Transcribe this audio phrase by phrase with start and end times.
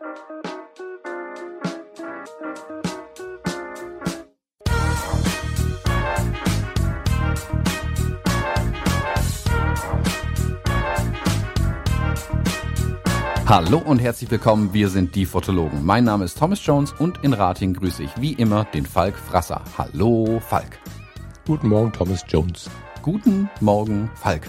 [0.00, 0.18] Hallo
[13.78, 15.84] und herzlich willkommen, wir sind die Fotologen.
[15.84, 19.64] Mein Name ist Thomas Jones und in Rating grüße ich wie immer den Falk Frasser.
[19.76, 20.78] Hallo Falk.
[21.44, 22.70] Guten Morgen, Thomas Jones.
[23.02, 24.46] Guten Morgen, Falk.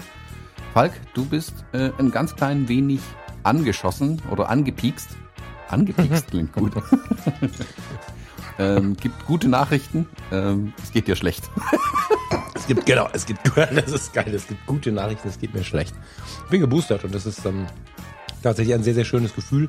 [0.74, 3.00] Falk, du bist äh, ein ganz klein wenig
[3.42, 5.16] angeschossen oder angepiekst.
[5.70, 6.72] Angepiekst klingt gut.
[8.58, 10.06] ähm, gibt gute Nachrichten.
[10.32, 11.48] Ähm, es geht dir schlecht.
[12.54, 15.64] es gibt, genau, es gibt, das ist geil, es gibt gute Nachrichten, es geht mir
[15.64, 15.94] schlecht.
[16.44, 17.66] Ich bin geboostert und das ist ähm,
[18.42, 19.68] tatsächlich ein sehr, sehr schönes Gefühl.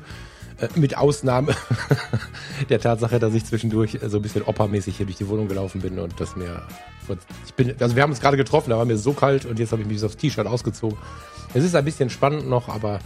[0.58, 1.54] Äh, mit Ausnahme
[2.68, 5.98] der Tatsache, dass ich zwischendurch so ein bisschen oppermäßig hier durch die Wohnung gelaufen bin
[5.98, 6.62] und das mir,
[7.46, 9.72] ich bin, also wir haben uns gerade getroffen, da war mir so kalt und jetzt
[9.72, 10.98] habe ich mich aufs T-Shirt ausgezogen.
[11.54, 13.00] Es ist ein bisschen spannend noch, aber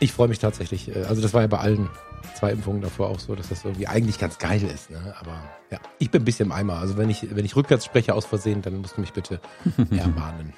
[0.00, 0.94] ich freue mich tatsächlich.
[0.94, 1.88] Äh, also das war ja bei allen
[2.34, 4.90] zwei Impfungen davor auch so, dass das irgendwie eigentlich ganz geil ist.
[4.90, 5.14] Ne?
[5.20, 6.74] Aber ja, ich bin ein bisschen im Eimer.
[6.74, 9.40] Also wenn ich, wenn ich rückwärts spreche aus Versehen, dann musst du mich bitte
[9.90, 10.52] ermahnen.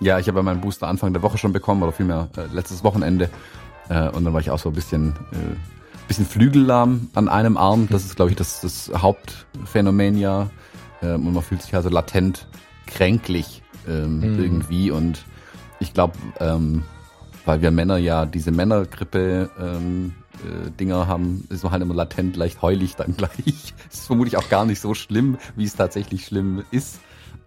[0.00, 3.30] Ja, ich habe meinen Booster Anfang der Woche schon bekommen, oder vielmehr äh, letztes Wochenende.
[3.88, 7.88] Äh, und dann war ich auch so ein bisschen, äh, bisschen flügellahm an einem Arm.
[7.90, 10.50] Das ist, glaube ich, das, das Hauptphänomen ja.
[11.02, 12.46] Ähm, und man fühlt sich also latent
[12.86, 14.42] kränklich ähm, mhm.
[14.42, 14.90] irgendwie.
[14.90, 15.24] Und
[15.80, 16.82] ich glaube, ähm,
[17.46, 22.36] weil wir Männer ja diese Männergrippe ähm, äh, Dinger haben, ist man halt immer latent
[22.36, 23.74] leicht heulig dann gleich.
[23.90, 27.00] ist vermutlich auch gar nicht so schlimm, wie es tatsächlich schlimm ist.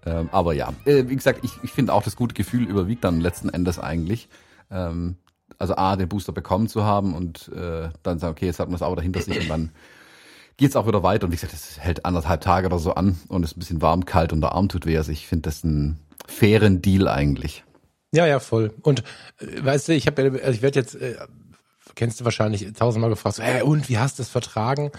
[0.06, 3.20] Ähm, aber ja, äh, wie gesagt, ich, ich finde auch das gute Gefühl überwiegt dann
[3.20, 4.30] letzten Endes eigentlich.
[4.72, 5.18] Ähm,
[5.58, 8.76] also A, den Booster bekommen zu haben und äh, dann sagen, okay, jetzt hat man
[8.76, 9.72] es auch dahinter sich und dann
[10.56, 11.26] geht's auch wieder weiter.
[11.26, 14.06] Und wie gesagt, das hält anderthalb Tage oder so an und ist ein bisschen warm,
[14.06, 14.98] kalt und der Arm tut weh.
[14.98, 17.64] Also ich finde das einen fairen Deal eigentlich.
[18.12, 18.74] Ja, ja, voll.
[18.82, 19.04] Und
[19.40, 21.16] äh, weißt du, ich habe, also ich werde jetzt, äh,
[21.96, 24.92] kennst du wahrscheinlich tausendmal gefragt, so, hey, und wie hast du es vertragen?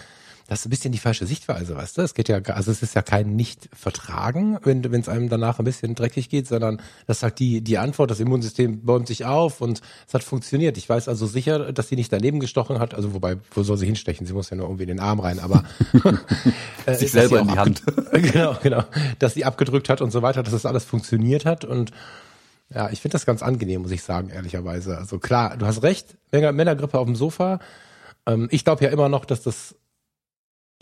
[0.50, 2.03] das ist ein bisschen die falsche Sichtweise, weißt du?
[2.03, 5.94] Es geht ja, also es ist ja kein Nicht-Vertragen, wenn es einem danach ein bisschen
[5.94, 10.12] dreckig geht, sondern das sagt die, die Antwort, das Immunsystem bäumt sich auf und es
[10.12, 10.76] hat funktioniert.
[10.76, 13.87] Ich weiß also sicher, dass sie nicht daneben gestochen hat, also wobei, wo soll sie
[13.87, 14.26] hinstechen?
[14.26, 15.62] Sie muss ja nur irgendwie in den Arm rein, aber
[16.87, 17.84] äh, sich selber in die Hand.
[18.12, 18.82] genau, genau.
[19.20, 21.93] Dass sie abgedrückt hat und so weiter, dass das alles funktioniert hat und
[22.72, 24.97] ja, ich finde das ganz angenehm, muss ich sagen, ehrlicherweise.
[24.97, 27.58] Also klar, du hast recht, Männergrippe auf dem Sofa.
[28.26, 29.75] Ähm, ich glaube ja immer noch, dass das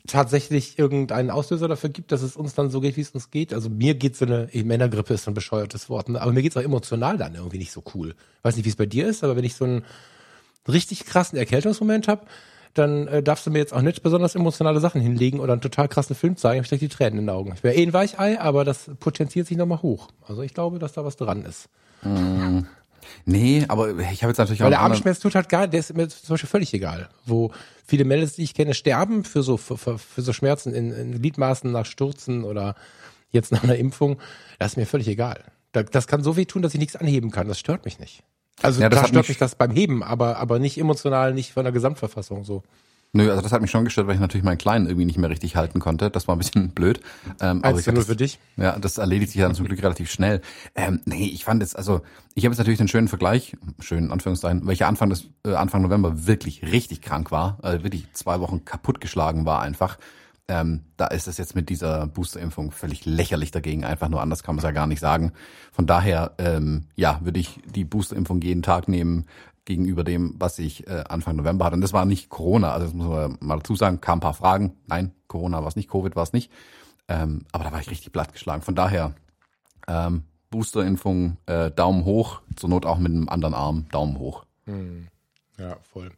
[0.07, 3.53] tatsächlich irgendeinen Auslöser dafür gibt, dass es uns dann so geht, wie es uns geht.
[3.53, 6.21] Also mir geht so eine Männergrippe ist ein bescheuertes Wort, ne?
[6.21, 8.15] aber mir geht es auch emotional dann irgendwie nicht so cool.
[8.43, 9.85] Weiß nicht, wie es bei dir ist, aber wenn ich so einen
[10.67, 12.27] richtig krassen Erkältungsmoment habe,
[12.79, 15.89] dann äh, darfst du mir jetzt auch nicht besonders emotionale Sachen hinlegen oder einen total
[15.89, 17.53] krassen Film zeigen, ich die Tränen in den Augen.
[17.55, 20.09] Ich wäre eh ein Weichei, aber das potenziert sich nochmal hoch.
[20.27, 21.69] Also ich glaube, dass da was dran ist.
[22.03, 22.61] Mm.
[23.25, 26.09] Nee, aber ich habe jetzt natürlich Weil der Armschmerz tut halt gar, der ist mir
[26.09, 27.09] zum Beispiel völlig egal.
[27.25, 27.53] Wo
[27.87, 31.71] viele Mädels, die ich kenne, sterben für so, für, für so Schmerzen in, in Gliedmaßen
[31.71, 32.75] nach Stürzen oder
[33.31, 34.19] jetzt nach einer Impfung.
[34.59, 35.45] Das ist mir völlig egal.
[35.73, 37.49] Das kann so weh tun, dass ich nichts anheben kann.
[37.49, 38.23] Das stört mich nicht.
[38.63, 41.65] Also ja, das klar stört mich das beim Heben, aber, aber nicht emotional, nicht von
[41.65, 42.63] der Gesamtverfassung so.
[43.13, 45.31] Nö, also das hat mich schon gestört, weil ich natürlich meinen Kleinen irgendwie nicht mehr
[45.31, 46.11] richtig halten konnte.
[46.11, 47.01] Das war ein bisschen blöd.
[47.41, 48.39] Ähm, aber ich nur für dich?
[48.57, 50.43] Ja, das erledigt sich dann zum Glück relativ schnell.
[50.75, 52.03] Ähm, nee, ich fand jetzt, also
[52.35, 56.27] ich habe jetzt natürlich den schönen Vergleich, schönen Anführungszeichen, welcher Anfang des äh, Anfang November
[56.27, 59.99] wirklich richtig krank war, also wirklich zwei Wochen kaputtgeschlagen war einfach.
[60.49, 63.85] Ähm, da ist es jetzt mit dieser Boosterimpfung völlig lächerlich dagegen.
[63.85, 65.33] Einfach nur anders kann man es ja gar nicht sagen.
[65.73, 69.27] Von daher, ähm, ja, würde ich die Boosterimpfung jeden Tag nehmen
[69.67, 71.75] gegenüber dem, was ich äh, Anfang November hatte.
[71.75, 74.33] Und das war nicht Corona, also das muss man mal dazu sagen, kam ein paar
[74.33, 74.73] Fragen.
[74.87, 76.51] Nein, Corona war es nicht, Covid war es nicht.
[77.07, 78.63] Ähm, aber da war ich richtig plattgeschlagen.
[78.63, 79.15] Von daher,
[79.87, 84.47] ähm, Boosterimpfung, äh, Daumen hoch, zur Not auch mit einem anderen Arm, Daumen hoch.
[84.65, 85.09] Hm.
[85.59, 86.11] Ja, voll.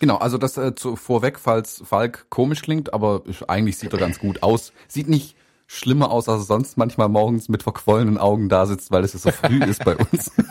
[0.00, 4.18] Genau, also das äh, zu, vorweg, falls Falk komisch klingt, aber eigentlich sieht er ganz
[4.18, 4.72] gut aus.
[4.86, 5.36] Sieht nicht
[5.66, 9.18] schlimmer aus, als er sonst manchmal morgens mit verquollenen Augen da sitzt, weil es ja
[9.18, 10.32] so früh ist bei uns.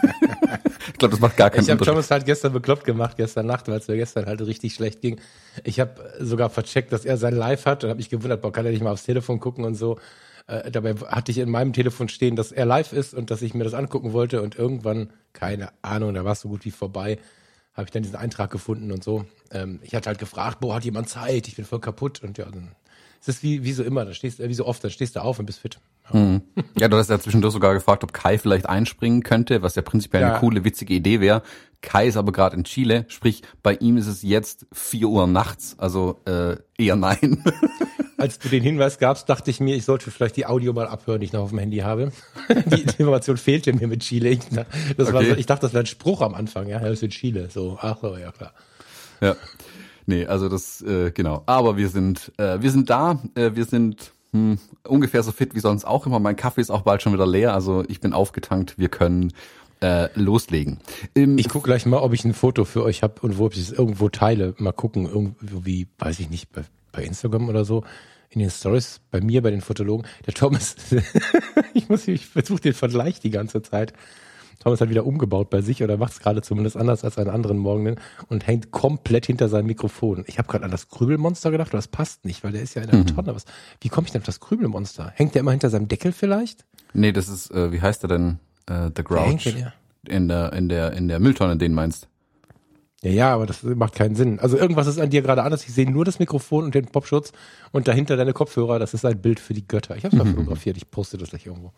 [0.87, 3.67] Ich glaube, das macht gar keinen Ich habe Thomas halt gestern bekloppt gemacht, gestern Nacht,
[3.67, 5.19] weil es mir gestern halt richtig schlecht ging.
[5.63, 8.65] Ich habe sogar vercheckt, dass er sein Live hat und habe mich gewundert, boah, kann
[8.65, 9.99] er nicht mal aufs Telefon gucken und so.
[10.47, 13.53] Äh, dabei hatte ich in meinem Telefon stehen, dass er live ist und dass ich
[13.53, 17.19] mir das angucken wollte und irgendwann, keine Ahnung, da war es so gut wie vorbei,
[17.77, 19.25] habe ich dann diesen Eintrag gefunden und so.
[19.51, 21.47] Ähm, ich hatte halt gefragt, boah, hat jemand Zeit?
[21.47, 22.75] Ich bin voll kaputt und ja, dann
[23.21, 25.39] es ist wie, wie so immer, da stehst, wie so oft, da stehst du auf
[25.39, 25.79] und bist fit.
[26.11, 26.19] Ja.
[26.19, 26.41] Mhm.
[26.79, 30.21] ja, du hast ja zwischendurch sogar gefragt, ob Kai vielleicht einspringen könnte, was ja prinzipiell
[30.21, 30.31] ja.
[30.31, 31.41] eine coole, witzige Idee wäre.
[31.81, 35.75] Kai ist aber gerade in Chile, sprich, bei ihm ist es jetzt vier Uhr nachts,
[35.77, 37.43] also äh, eher nein.
[38.17, 41.19] Als du den Hinweis gabst, dachte ich mir, ich sollte vielleicht die Audio mal abhören,
[41.19, 42.11] die ich noch auf dem Handy habe.
[42.49, 44.29] Die Information fehlte mir mit Chile.
[44.29, 44.39] Ich,
[44.97, 45.13] das okay.
[45.13, 47.49] war, ich dachte, das wäre ein Spruch am Anfang, ja, das ist in Chile.
[47.51, 48.53] So, ach so, ja klar.
[49.21, 49.35] Ja.
[50.07, 51.43] Nee, also das, äh, genau.
[51.45, 55.59] Aber wir sind, äh, wir sind da, äh, wir sind hm, ungefähr so fit wie
[55.59, 56.19] sonst auch immer.
[56.19, 59.33] Mein Kaffee ist auch bald schon wieder leer, also ich bin aufgetankt, wir können
[59.81, 60.79] äh, loslegen.
[61.13, 63.57] Ähm, ich gucke gleich mal, ob ich ein Foto für euch habe und wo ich
[63.57, 64.55] es irgendwo teile.
[64.57, 66.49] Mal gucken, irgendwie, weiß ich nicht,
[66.97, 67.83] bei, Instagram oder so
[68.29, 70.05] in den Stories bei mir, bei den Fotologen.
[70.25, 70.75] Der Thomas,
[71.73, 73.93] ich muss, ich versuche den Vergleich die ganze Zeit.
[74.59, 77.57] Thomas hat wieder umgebaut bei sich oder macht es gerade zumindest anders als einen anderen
[77.57, 77.95] Morgen
[78.27, 80.25] und hängt komplett hinter seinem Mikrofon.
[80.27, 82.81] Ich habe gerade an das Krübelmonster gedacht, aber das passt nicht, weil der ist ja
[82.81, 83.07] in der mhm.
[83.07, 83.35] Tonne.
[83.35, 83.45] Was,
[83.81, 85.11] wie komme ich denn auf das Krübelmonster?
[85.15, 86.65] Hängt der immer hinter seinem Deckel vielleicht?
[86.93, 88.39] Nee, das ist, äh, wie heißt der denn?
[88.65, 89.43] Äh, The Grouch.
[89.43, 89.73] Der
[90.07, 92.07] in der, in der, in der Mülltonne, den meinst.
[93.03, 94.39] Ja, ja, aber das macht keinen Sinn.
[94.39, 95.67] Also irgendwas ist an dir gerade anders.
[95.67, 97.31] Ich sehe nur das Mikrofon und den Popschutz
[97.71, 98.79] und dahinter deine Kopfhörer.
[98.79, 99.95] Das ist ein Bild für die Götter.
[99.95, 100.35] Ich habe es mal mhm.
[100.35, 100.77] fotografiert.
[100.77, 101.73] Ich poste das gleich irgendwo.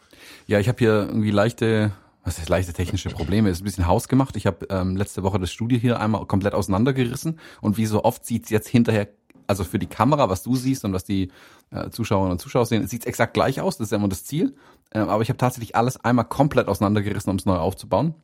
[0.47, 1.91] Ja, ich habe hier irgendwie leichte,
[2.23, 3.49] was ist leichte technische Probleme.
[3.49, 4.37] Ist ein bisschen hausgemacht.
[4.37, 8.25] Ich habe ähm, letzte Woche das Studio hier einmal komplett auseinandergerissen und wie so oft
[8.25, 9.09] sieht's jetzt hinterher,
[9.45, 11.31] also für die Kamera, was du siehst und was die
[11.71, 13.77] äh, Zuschauerinnen und Zuschauer sehen, sieht's exakt gleich aus.
[13.77, 14.55] Das ist ja immer das Ziel.
[14.93, 18.15] Ähm, aber ich habe tatsächlich alles einmal komplett auseinandergerissen, um es neu aufzubauen.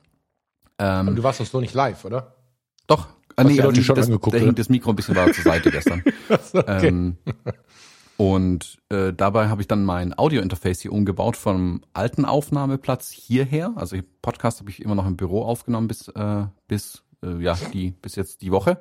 [0.78, 2.36] Ähm, und du warst doch so nicht live, oder?
[2.86, 3.08] Doch.
[3.36, 5.70] Ah, nee, also schon das, angeguckt, da hing das Mikro ein bisschen weiter zur Seite
[5.70, 6.02] gestern.
[6.54, 6.88] okay.
[6.88, 7.16] ähm,
[8.16, 13.74] und äh, dabei habe ich dann mein Audio-Interface hier umgebaut vom alten Aufnahmeplatz hierher.
[13.76, 17.90] Also Podcast habe ich immer noch im Büro aufgenommen bis äh, bis äh, ja die
[17.90, 18.80] bis jetzt die Woche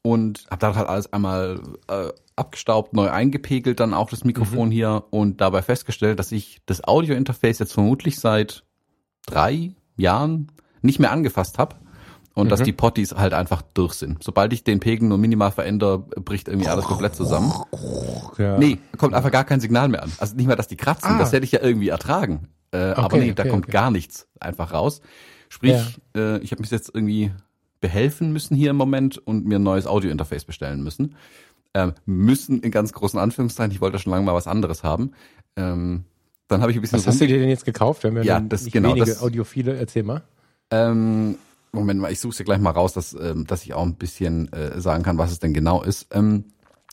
[0.00, 4.72] und habe da halt alles einmal äh, abgestaubt, neu eingepegelt, dann auch das Mikrofon mhm.
[4.72, 8.64] hier und dabei festgestellt, dass ich das Audio-Interface jetzt vermutlich seit
[9.26, 10.50] drei Jahren
[10.80, 11.76] nicht mehr angefasst habe
[12.34, 12.50] und mhm.
[12.50, 14.22] dass die Potties halt einfach durch sind.
[14.22, 17.52] Sobald ich den Pegel nur minimal verändere, bricht irgendwie alles komplett zusammen.
[18.38, 18.58] Ja.
[18.58, 20.12] Nee, kommt einfach gar kein Signal mehr an.
[20.18, 21.18] Also nicht mal, dass die kratzen, ah.
[21.18, 22.48] das hätte ich ja irgendwie ertragen.
[22.72, 23.72] Äh, okay, aber nee, da kommt okay.
[23.72, 25.02] gar nichts einfach raus.
[25.48, 26.36] Sprich, ja.
[26.36, 27.32] äh, ich habe mich jetzt irgendwie
[27.80, 31.16] behelfen müssen hier im Moment und mir ein neues Audio-Interface bestellen müssen.
[31.74, 35.12] Ähm, müssen in ganz großen Anführungszeichen, ich wollte schon lange mal was anderes haben.
[35.56, 36.04] Ähm,
[36.48, 36.98] dann habe ich ein bisschen.
[36.98, 38.02] Was hast du dir denn jetzt gekauft?
[38.02, 39.76] Wir haben ja, ja das genau wenige das, Audiophile.
[39.76, 40.22] Erzähl mal.
[40.70, 41.36] Ähm,
[41.72, 44.52] Moment mal, ich suche ja gleich mal raus, dass, ähm, dass ich auch ein bisschen
[44.52, 46.08] äh, sagen kann, was es denn genau ist.
[46.12, 46.44] Ähm,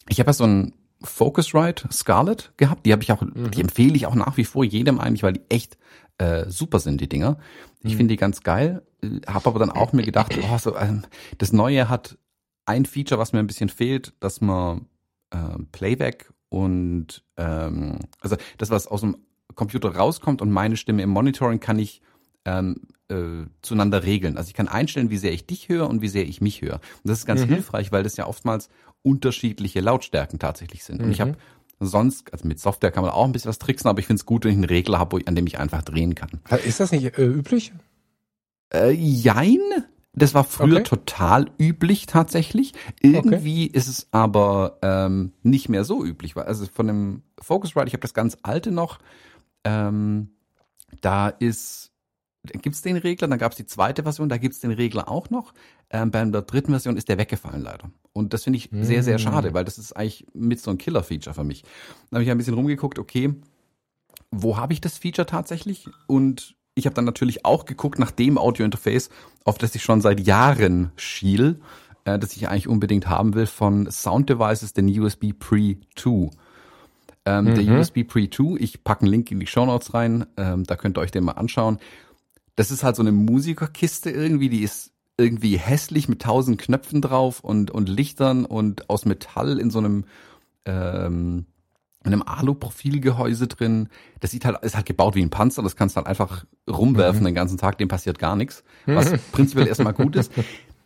[0.07, 3.51] ich habe ja so ein Focusrite Scarlett gehabt, die habe ich auch, mhm.
[3.51, 5.77] die empfehle ich auch nach wie vor jedem eigentlich, weil die echt
[6.17, 7.37] äh, super sind, die Dinger.
[7.81, 7.97] Ich mhm.
[7.97, 11.03] finde die ganz geil, äh, habe aber dann auch mir gedacht, oh, so, ähm,
[11.37, 12.17] das Neue hat
[12.65, 14.87] ein Feature, was mir ein bisschen fehlt, dass man
[15.31, 15.37] äh,
[15.71, 19.17] Playback und ähm, also das, was aus dem
[19.55, 22.01] Computer rauskommt und meine Stimme im Monitoring kann ich
[22.45, 24.37] ähm, äh, zueinander regeln.
[24.37, 26.75] Also ich kann einstellen, wie sehr ich dich höre und wie sehr ich mich höre.
[26.75, 27.49] Und das ist ganz mhm.
[27.49, 28.69] hilfreich, weil das ja oftmals
[29.01, 30.99] unterschiedliche Lautstärken tatsächlich sind.
[30.99, 31.05] Mhm.
[31.05, 31.85] Und ich habe mhm.
[31.85, 34.25] sonst, also mit Software kann man auch ein bisschen was tricksen, aber ich finde es
[34.25, 36.29] gut, wenn ich einen Regler habe, an dem ich einfach drehen kann.
[36.65, 37.73] Ist das nicht äh, üblich?
[38.73, 39.59] Äh, jein.
[40.13, 40.83] Das war früher okay.
[40.83, 42.73] total üblich tatsächlich.
[43.01, 43.77] Irgendwie okay.
[43.77, 46.35] ist es aber ähm, nicht mehr so üblich.
[46.35, 48.99] Also von dem Focusrite, ich habe das ganz alte noch,
[49.63, 50.31] ähm,
[51.01, 51.91] da ist
[52.43, 55.09] gibt es den Regler, dann gab es die zweite Version, da gibt es den Regler
[55.09, 55.53] auch noch.
[55.89, 57.91] Ähm, bei der dritten Version ist der weggefallen leider.
[58.13, 58.83] Und das finde ich mm.
[58.83, 59.23] sehr, sehr hm.
[59.23, 61.63] schade, weil das ist eigentlich mit so ein Killer-Feature für mich.
[62.09, 63.33] Dann habe ich ein bisschen rumgeguckt, okay,
[64.31, 65.87] wo habe ich das Feature tatsächlich?
[66.07, 69.09] Und ich habe dann natürlich auch geguckt nach dem Audio-Interface,
[69.43, 71.59] auf das ich schon seit Jahren schiel,
[72.05, 76.29] äh, das ich eigentlich unbedingt haben will, von Sound Devices, den USB Pre 2.
[77.25, 77.55] Ähm, mhm.
[77.55, 80.77] Der USB Pre 2, ich packe einen Link in die Show Notes rein, ähm, da
[80.77, 81.79] könnt ihr euch den mal anschauen
[82.59, 87.39] das ist halt so eine Musikerkiste irgendwie, die ist irgendwie hässlich mit tausend Knöpfen drauf
[87.39, 90.03] und, und Lichtern und aus Metall in so einem,
[90.65, 91.45] ähm,
[92.03, 93.87] in einem Alu-Profilgehäuse drin.
[94.19, 97.21] Das sieht halt, ist halt gebaut wie ein Panzer, das kannst du halt einfach rumwerfen
[97.21, 97.27] mhm.
[97.27, 98.65] den ganzen Tag, dem passiert gar nichts.
[98.85, 100.33] Was prinzipiell erstmal gut ist.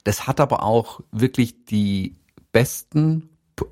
[0.04, 2.18] Das hat aber auch wirklich die
[2.52, 3.30] besten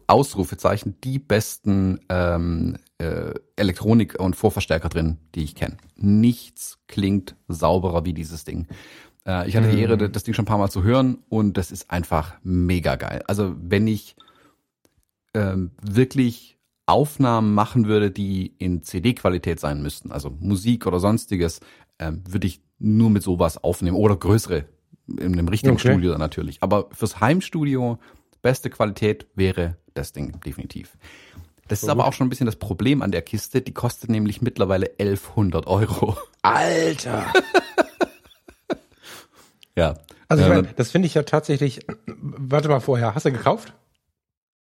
[0.08, 5.78] Ausrufezeichen, die besten ähm, äh, Elektronik und Vorverstärker drin, die ich kenne.
[5.96, 8.68] Nichts klingt sauberer wie dieses Ding.
[9.26, 10.12] Äh, ich hatte die Ehre, mhm.
[10.12, 13.24] das Ding schon ein paar Mal zu hören und das ist einfach mega geil.
[13.28, 14.16] Also wenn ich
[15.34, 21.60] ähm, wirklich Aufnahmen machen würde, die in CD-Qualität sein müssten, also Musik oder sonstiges,
[22.00, 24.66] ähm, würde ich nur mit sowas aufnehmen oder größere
[25.08, 25.92] in einem richtigen okay.
[25.92, 26.62] Studio natürlich.
[26.62, 27.98] Aber fürs Heimstudio
[28.42, 30.98] beste Qualität wäre das Ding definitiv.
[31.68, 33.62] Das ist aber auch schon ein bisschen das Problem an der Kiste.
[33.62, 36.18] Die kostet nämlich mittlerweile 1100 Euro.
[36.42, 37.32] Alter!
[39.76, 39.96] ja.
[40.28, 41.86] Also ich meine, das finde ich ja tatsächlich.
[42.08, 43.74] Warte mal vorher, hast du gekauft?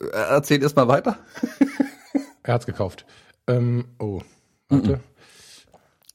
[0.01, 1.19] Äh, erzähl erst mal weiter.
[2.43, 3.05] er hat's gekauft.
[3.47, 4.23] Ähm, oh,
[4.69, 5.01] warte.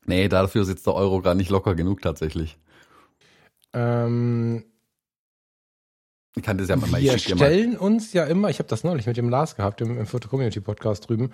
[0.05, 2.57] Nee, dafür sitzt der Euro gar nicht locker genug tatsächlich.
[3.74, 4.63] Ähm,
[6.38, 7.79] Ich kann das ja mal wir stellen mal.
[7.79, 10.60] uns ja immer, ich habe das neulich mit dem Lars gehabt im, im Photo Community
[10.60, 11.32] Podcast drüben.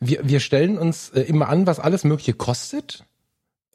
[0.00, 3.04] Wir, wir stellen uns äh, immer an, was alles Mögliche kostet.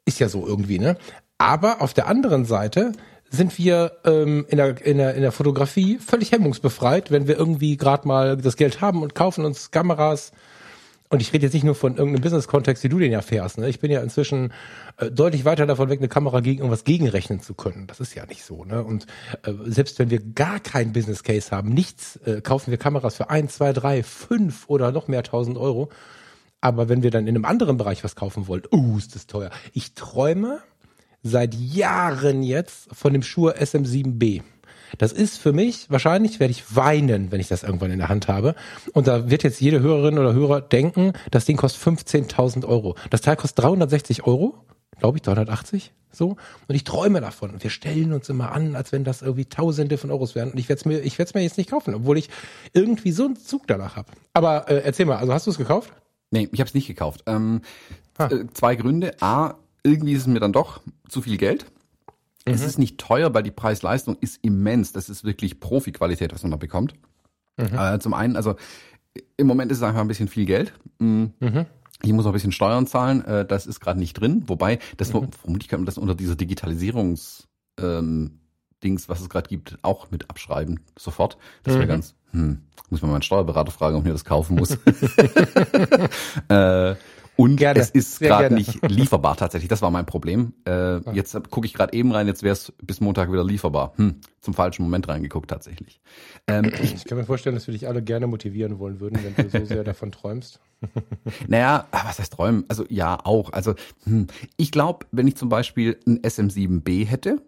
[0.04, 0.96] Ist ja so irgendwie, ne?
[1.38, 2.92] Aber auf der anderen Seite
[3.30, 7.76] sind wir ähm, in, der, in, der, in der Fotografie völlig hemmungsbefreit, wenn wir irgendwie
[7.76, 10.32] gerade mal das Geld haben und kaufen uns Kameras,
[11.10, 13.58] und ich rede jetzt nicht nur von irgendeinem Business-Kontext, wie du den ja fährst.
[13.58, 13.68] Ne?
[13.68, 14.52] Ich bin ja inzwischen
[14.98, 17.86] äh, deutlich weiter davon weg, eine Kamera gegen irgendwas gegenrechnen zu können.
[17.86, 18.64] Das ist ja nicht so.
[18.64, 18.84] Ne?
[18.84, 19.06] Und
[19.42, 23.30] äh, selbst wenn wir gar kein Business Case haben, nichts, äh, kaufen wir Kameras für
[23.30, 25.88] ein, zwei, drei, fünf oder noch mehr tausend Euro.
[26.60, 29.50] Aber wenn wir dann in einem anderen Bereich was kaufen wollen, uh, ist das teuer.
[29.72, 30.60] Ich träume
[31.22, 34.42] seit Jahren jetzt von dem Shure SM7B.
[34.96, 38.28] Das ist für mich, wahrscheinlich werde ich weinen, wenn ich das irgendwann in der Hand
[38.28, 38.54] habe.
[38.92, 42.96] Und da wird jetzt jede Hörerin oder Hörer denken, das Ding kostet 15.000 Euro.
[43.10, 44.54] Das Teil kostet 360 Euro,
[44.98, 46.36] glaube ich, 380, so.
[46.66, 47.50] Und ich träume davon.
[47.50, 50.52] Und wir stellen uns immer an, als wenn das irgendwie Tausende von Euros wären.
[50.52, 52.30] Und ich werde es mir, ich werde es mir jetzt nicht kaufen, obwohl ich
[52.72, 54.08] irgendwie so einen Zug danach habe.
[54.32, 55.92] Aber äh, erzähl mal, also hast du es gekauft?
[56.30, 57.22] Nee, ich habe es nicht gekauft.
[57.26, 57.62] Ähm,
[58.18, 58.28] ah.
[58.52, 59.14] Zwei Gründe.
[59.20, 61.66] A, irgendwie ist es mir dann doch zu viel Geld.
[62.48, 62.54] Mhm.
[62.54, 64.92] Es ist nicht teuer, weil die Preis-Leistung ist immens.
[64.92, 66.94] Das ist wirklich Profi-Qualität, was man da bekommt.
[67.56, 67.78] Mhm.
[67.78, 68.56] Äh, zum einen, also
[69.36, 70.72] im Moment ist es einfach ein bisschen viel Geld.
[70.98, 71.32] Mhm.
[71.40, 71.66] mhm.
[72.00, 74.44] Ich muss noch ein bisschen Steuern zahlen, äh, das ist gerade nicht drin.
[74.46, 75.32] Wobei, das mhm.
[75.32, 77.48] vermutlich kann man das unter dieser Digitalisierungs
[77.80, 78.38] ähm,
[78.84, 81.38] Dings, was es gerade gibt, auch mit abschreiben sofort.
[81.64, 81.88] Das wäre mhm.
[81.88, 84.70] ganz, hm, muss man meinen Steuerberater fragen, ob mir das kaufen muss.
[86.48, 86.94] äh,
[87.40, 89.68] und gerne, es ist gerade nicht lieferbar tatsächlich.
[89.68, 90.54] Das war mein Problem.
[90.66, 93.92] Äh, jetzt gucke ich gerade eben rein, jetzt wäre es bis Montag wieder lieferbar.
[93.94, 96.00] Hm, zum falschen Moment reingeguckt tatsächlich.
[96.48, 99.36] Ähm, ich, ich, kann mir vorstellen, dass wir dich alle gerne motivieren wollen würden, wenn
[99.36, 100.58] du so sehr davon träumst.
[101.46, 102.64] naja, ah, was heißt träumen?
[102.66, 103.52] Also ja, auch.
[103.52, 104.26] Also hm,
[104.56, 107.40] ich glaube, wenn ich zum Beispiel ein SM7B hätte,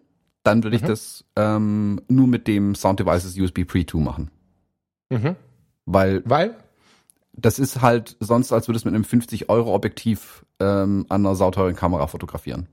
[0.43, 0.87] dann würde ich mhm.
[0.87, 4.31] das ähm, nur mit dem Sound Devices USB Pre 2 machen.
[5.09, 5.35] Mhm.
[5.85, 6.21] Weil?
[6.23, 6.55] Weil?
[7.33, 12.07] Das ist halt sonst, als würdest du mit einem 50-Euro-Objektiv ähm, an einer sauteuren Kamera
[12.07, 12.67] fotografieren.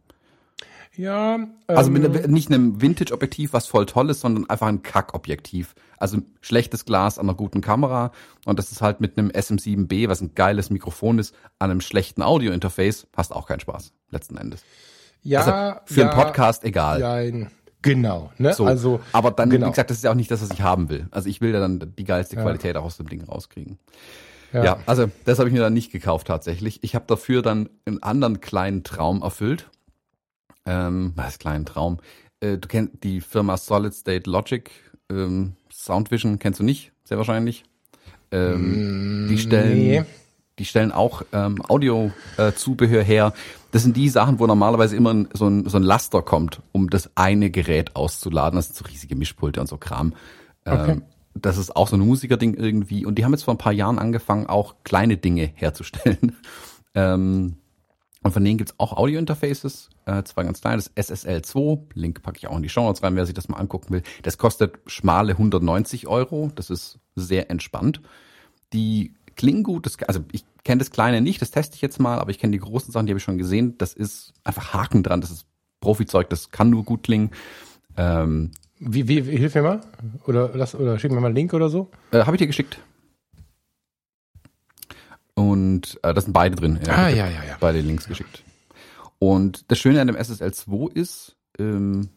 [0.97, 1.37] Ja.
[1.37, 5.75] Ähm, also mit einem, nicht einem Vintage-Objektiv, was voll toll ist, sondern einfach ein Kack-Objektiv.
[5.97, 8.11] Also schlechtes Glas an einer guten Kamera.
[8.45, 12.23] Und das ist halt mit einem SM7B, was ein geiles Mikrofon ist, an einem schlechten
[12.23, 14.65] Audio-Interface, hast auch keinen Spaß, letzten Endes.
[15.23, 15.41] Ja.
[15.41, 17.01] Also für ja, einen Podcast egal.
[17.01, 17.49] Ja,
[17.81, 18.53] Genau, ne?
[18.55, 19.67] So, also, aber dann, genau.
[19.67, 21.07] wie gesagt, das ist ja auch nicht das, was ich haben will.
[21.13, 22.43] Also ich will ja dann die geilste ja.
[22.43, 23.79] Qualität auch aus dem Ding rauskriegen.
[24.53, 24.65] Ja.
[24.65, 26.83] ja, also das habe ich mir dann nicht gekauft tatsächlich.
[26.83, 29.69] Ich habe dafür dann einen anderen kleinen Traum erfüllt.
[30.65, 31.99] Ähm, was ist kleinen Traum?
[32.41, 34.71] Äh, du kennst die Firma Solid State Logic,
[35.11, 37.65] ähm, Soundvision kennst du nicht, sehr wahrscheinlich.
[38.31, 40.05] Ähm, mm, die stellen, nee.
[40.59, 43.33] die stellen auch ähm, Audio-Zubehör äh, her.
[43.71, 47.11] Das sind die Sachen, wo normalerweise immer so ein, so ein Laster kommt, um das
[47.15, 48.57] eine Gerät auszuladen.
[48.57, 50.15] Das sind so riesige Mischpulte und so Kram.
[50.65, 51.01] Okay.
[51.43, 53.07] Das ist auch so ein Musikerding irgendwie.
[53.07, 56.37] Und die haben jetzt vor ein paar Jahren angefangen, auch kleine Dinge herzustellen.
[56.95, 57.57] ähm,
[58.23, 62.49] und von denen gibt's auch Audio-Interfaces, äh, zwei ganz kleine, das SSL2, Link packe ich
[62.49, 64.03] auch in die Show Notes rein, wer sich das mal angucken will.
[64.23, 68.01] Das kostet schmale 190 Euro, das ist sehr entspannt.
[68.73, 72.19] Die klingen gut, das, also ich kenne das kleine nicht, das teste ich jetzt mal,
[72.19, 73.79] aber ich kenne die großen Sachen, die habe ich schon gesehen.
[73.79, 75.47] Das ist einfach Haken dran, das ist
[75.81, 77.31] Profizeug, das kann nur gut klingen.
[77.97, 79.81] Ähm, wie, wie, hilf mir mal?
[80.27, 81.91] Oder, lass, oder schick mir mal einen Link oder so?
[82.11, 82.81] Äh, Habe ich dir geschickt.
[85.35, 86.81] Und äh, das sind beide drin.
[86.85, 87.57] Ja, ah, ja, ja, ja.
[87.61, 88.43] Beide Links geschickt.
[89.19, 92.09] Und das Schöne an dem SSL 2 ist, ähm,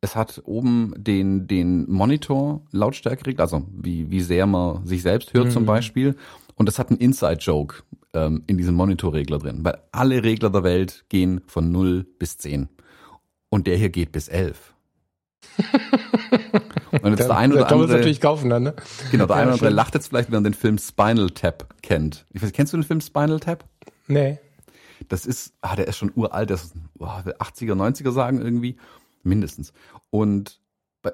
[0.00, 5.46] es hat oben den, den Monitor Lautstärkeregler, also wie, wie sehr man sich selbst hört
[5.46, 5.50] mhm.
[5.50, 6.16] zum Beispiel.
[6.54, 7.82] Und das hat einen Inside-Joke
[8.14, 12.68] ähm, in diesem Monitorregler drin, weil alle Regler der Welt gehen von 0 bis 10.
[13.48, 14.74] Und der hier geht bis 11.
[17.02, 17.96] Und jetzt der, der ein oder andere.
[17.96, 18.74] natürlich kaufen dann, ne?
[19.10, 21.74] Genau, der ja, eine oder andere lacht jetzt vielleicht, wenn man den Film Spinal Tap
[21.82, 22.26] kennt.
[22.32, 23.64] Ich weiß, kennst du den Film Spinal Tap?
[24.06, 24.38] Nee.
[25.08, 28.76] Das ist, ah, der ist schon uralt, das ist, oh, 80er, 90er sagen irgendwie.
[29.22, 29.72] Mindestens.
[30.10, 30.60] Und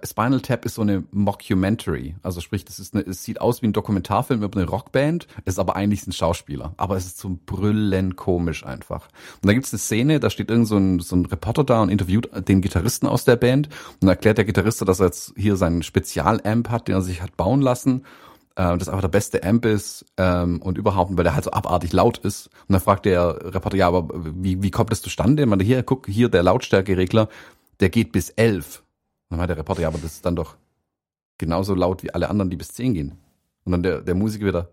[0.02, 2.16] Spinal Tap ist so eine Mockumentary.
[2.22, 5.58] Also sprich, das ist eine, es sieht aus wie ein Dokumentarfilm über eine Rockband, ist
[5.58, 6.72] aber eigentlich ein Schauspieler.
[6.78, 9.08] Aber es ist zum Brüllen komisch einfach.
[9.42, 11.82] Und da gibt es eine Szene, da steht irgend so ein, so ein Reporter da
[11.82, 13.68] und interviewt den Gitarristen aus der Band
[14.00, 17.36] und erklärt der Gitarrist, dass er jetzt hier seinen Spezialamp hat, den er sich hat
[17.36, 18.04] bauen lassen.
[18.56, 21.92] Äh, das einfach der beste Amp ist ähm, und überhaupt, weil der halt so abartig
[21.92, 22.46] laut ist.
[22.68, 25.44] Und dann fragt der Reporter, ja, aber wie, wie kommt das zustande?
[25.46, 27.28] Man, hier, guck, hier der Lautstärkeregler,
[27.80, 28.83] der geht bis elf.
[29.34, 30.56] Dann meint der Reporter, ja, aber das ist dann doch
[31.38, 33.18] genauso laut wie alle anderen, die bis 10 gehen.
[33.64, 34.70] Und dann der, der Musiker wieder,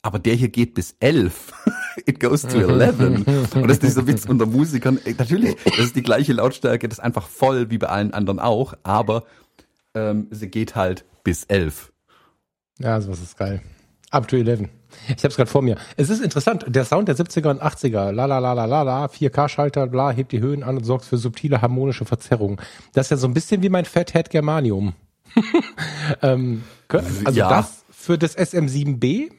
[0.00, 1.52] aber der hier geht bis 11.
[2.06, 3.00] It goes to 11.
[3.56, 5.00] Und das ist dieser Witz unter Musikern.
[5.18, 8.74] Natürlich, das ist die gleiche Lautstärke, das ist einfach voll wie bei allen anderen auch,
[8.84, 9.24] aber
[9.94, 11.92] ähm, sie geht halt bis 11.
[12.78, 13.60] Ja, sowas ist geil.
[14.10, 14.68] Up to 11.
[15.08, 15.76] Ich habe es gerade vor mir.
[15.96, 19.06] Es ist interessant, der Sound der 70er und 80er, la la la la la la,
[19.06, 22.58] 4K-Schalter, bla, hebt die Höhen an und sorgt für subtile harmonische Verzerrungen.
[22.94, 24.94] Das ist ja so ein bisschen wie mein Fathead Germanium.
[26.22, 27.48] ähm, also Ja.
[27.48, 29.30] das für das SM7B.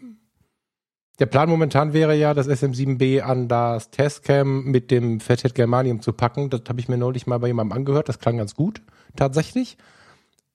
[1.19, 6.13] Der Plan momentan wäre ja, das SM7B an das Testcam mit dem Fathead Germanium zu
[6.13, 6.50] packen.
[6.51, 8.09] Das habe ich mir neulich mal bei jemandem angehört.
[8.09, 8.81] Das klang ganz gut,
[9.15, 9.77] tatsächlich.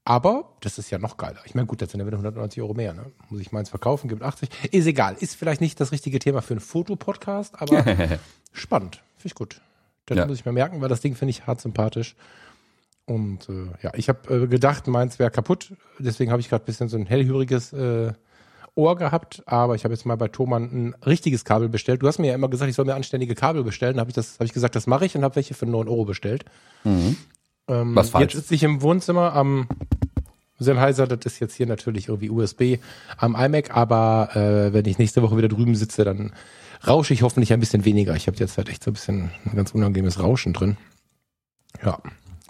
[0.05, 1.39] Aber das ist ja noch geiler.
[1.45, 2.93] Ich meine, gut, das sind ja wieder 190 Euro mehr.
[2.93, 3.07] Ne?
[3.31, 4.49] Muss ich meins verkaufen, gibt 80.
[4.73, 5.17] Ist egal.
[5.21, 7.85] Ist vielleicht nicht das richtige Thema für einen Fotopodcast, aber
[8.53, 8.97] spannend.
[9.17, 9.61] Finde ich gut.
[10.07, 10.27] Das Ja.
[10.27, 12.17] muss ich mir merken, weil das Ding finde ich hart sympathisch.
[13.05, 15.73] Und äh, ja, ich habe äh, gedacht, meins wäre kaputt.
[15.99, 18.13] Deswegen habe ich gerade ein bisschen so ein hellhöriges äh,
[18.75, 19.43] Ohr gehabt.
[19.47, 22.03] Aber ich habe jetzt mal bei Thomann ein richtiges Kabel bestellt.
[22.03, 24.01] Du hast mir ja immer gesagt, ich soll mir anständige Kabel bestellen.
[24.01, 26.05] Habe ich das, habe ich gesagt, das mache ich und habe welche für 9 Euro
[26.05, 26.45] bestellt.
[27.73, 28.35] Ähm, Was falsch?
[28.35, 29.69] Jetzt sitze ich im Wohnzimmer am
[30.59, 32.79] Sennheiser, das ist jetzt hier natürlich irgendwie USB
[33.17, 36.33] am iMac, aber äh, wenn ich nächste Woche wieder drüben sitze, dann
[36.87, 38.15] rausche ich hoffentlich ein bisschen weniger.
[38.17, 40.77] Ich habe jetzt halt echt so ein bisschen ein ganz unangenehmes Rauschen drin.
[41.85, 41.99] Ja.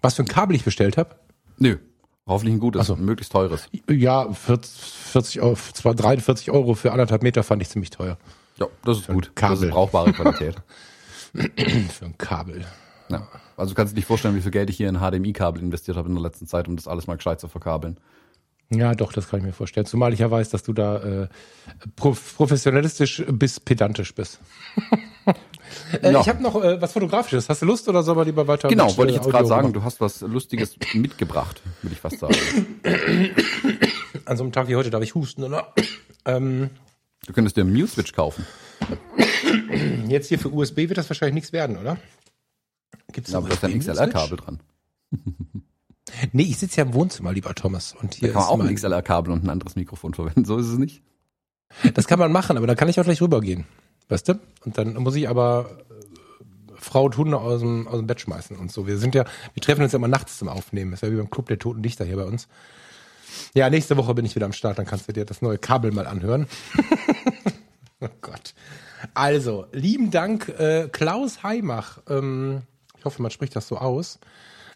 [0.00, 1.17] Was für ein Kabel ich bestellt habe?
[1.59, 1.79] Nö.
[2.26, 2.97] Hoffentlich ein gutes, so.
[2.97, 3.69] möglichst teures.
[3.91, 8.17] Ja, 40, 40 Euro, zwar 43 Euro für anderthalb Meter fand ich ziemlich teuer.
[8.59, 9.33] Ja, das ist gut.
[9.35, 9.69] Das Kabel.
[9.69, 10.57] ist brauchbare Qualität.
[11.33, 12.64] Für ein Kabel.
[13.09, 13.26] ja.
[13.56, 16.14] Also kannst du dir vorstellen, wie viel Geld ich hier in HDMI-Kabel investiert habe in
[16.14, 17.99] der letzten Zeit, um das alles mal gescheit zu verkabeln.
[18.75, 19.85] Ja, doch, das kann ich mir vorstellen.
[19.87, 21.28] Zumal ich ja weiß, dass du da äh,
[21.94, 24.40] prof professionalistisch bis pedantisch bist.
[26.02, 26.21] äh, Ja.
[26.21, 27.49] Ich habe noch äh, was Fotografisches.
[27.50, 28.68] Hast du Lust oder soll man lieber weiter?
[28.68, 29.75] Genau, mit, wollte ich äh, jetzt gerade sagen, machen?
[29.75, 32.35] du hast was Lustiges mitgebracht, würde ich fast sagen.
[34.25, 35.75] An so einem Tag wie heute darf ich husten, oder?
[36.25, 36.71] ähm,
[37.26, 38.47] Du könntest dir einen Mute-Switch kaufen.
[40.09, 41.99] jetzt hier für USB wird das wahrscheinlich nichts werden, oder?
[43.12, 44.61] Gibt's Ja, aber da ist ein XLR-Kabel dran.
[46.33, 47.95] Nee, ich sitze ja im Wohnzimmer, lieber Thomas.
[47.95, 50.45] Und Da hier kann man auch ein XLR-Kabel und ein anderes Mikrofon verwenden.
[50.45, 51.02] So ist es nicht.
[51.95, 53.65] Das kann man machen, aber dann kann ich auch gleich rübergehen.
[54.08, 54.39] Weißt du?
[54.65, 58.56] Und dann muss ich aber äh, Frau und Hunde aus dem, aus dem Bett schmeißen
[58.56, 58.87] und so.
[58.87, 60.91] Wir sind ja, wir treffen uns ja immer nachts zum Aufnehmen.
[60.91, 62.49] Das ist ja wie beim Club der Toten Dichter hier bei uns.
[63.54, 65.93] Ja, nächste Woche bin ich wieder am Start, dann kannst du dir das neue Kabel
[65.93, 66.47] mal anhören.
[68.00, 68.54] oh Gott.
[69.15, 71.99] Also, lieben Dank, äh, Klaus Heimach.
[72.08, 72.63] Ähm,
[73.02, 74.21] ich hoffe, man spricht das so aus.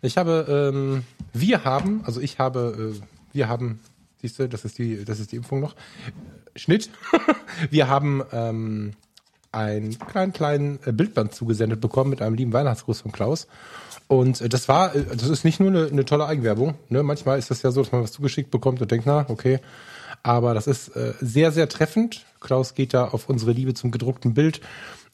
[0.02, 3.00] Ich habe, ähm, wir haben, also ich habe, äh,
[3.32, 3.78] wir haben,
[4.20, 5.76] siehst du, das ist die, das ist die Impfung noch.
[6.56, 6.90] Schnitt.
[7.70, 8.94] wir haben ähm,
[9.52, 13.46] einen kleinen, kleinen äh, Bildband zugesendet bekommen mit einem lieben Weihnachtsgruß von Klaus.
[14.08, 16.74] Und äh, das war, äh, das ist nicht nur eine, eine tolle Eigenwerbung.
[16.88, 17.04] Ne?
[17.04, 19.60] Manchmal ist das ja so, dass man was zugeschickt bekommt und denkt, na, okay.
[20.24, 22.26] Aber das ist äh, sehr, sehr treffend.
[22.40, 24.60] Klaus geht da auf unsere Liebe zum gedruckten Bild,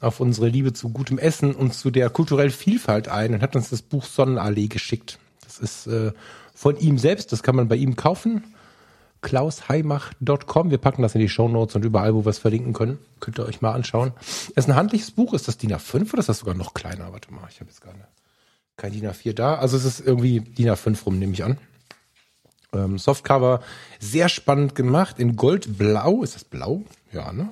[0.02, 3.70] auf unsere Liebe zu gutem Essen und zu der kulturellen Vielfalt ein und hat uns
[3.70, 5.18] das Buch Sonnenallee geschickt.
[5.44, 6.12] Das ist äh,
[6.54, 8.42] von ihm selbst, das kann man bei ihm kaufen
[9.22, 10.70] klausheimach.com.
[10.70, 12.98] Wir packen das in die Shownotes und überall, wo wir es verlinken können.
[13.20, 14.12] Könnt ihr euch mal anschauen.
[14.20, 15.32] Es ist ein handliches Buch.
[15.32, 17.12] Ist das DIN A5 oder ist das sogar noch kleiner?
[17.12, 17.94] Warte mal, ich habe jetzt gar
[18.76, 19.54] kein DIN A4 da.
[19.54, 21.56] Also es ist irgendwie DIN A5 rum, nehme ich an.
[22.74, 23.62] Ähm, Softcover,
[24.00, 26.22] sehr spannend gemacht, in Goldblau.
[26.22, 26.82] Ist das blau?
[27.12, 27.48] Ja, ne?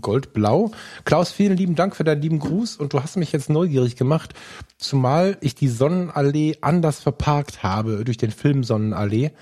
[0.00, 0.70] Goldblau.
[1.04, 4.34] Klaus, vielen lieben Dank für deinen lieben Gruß und du hast mich jetzt neugierig gemacht,
[4.78, 9.32] zumal ich die Sonnenallee anders verparkt habe durch den Film Sonnenallee.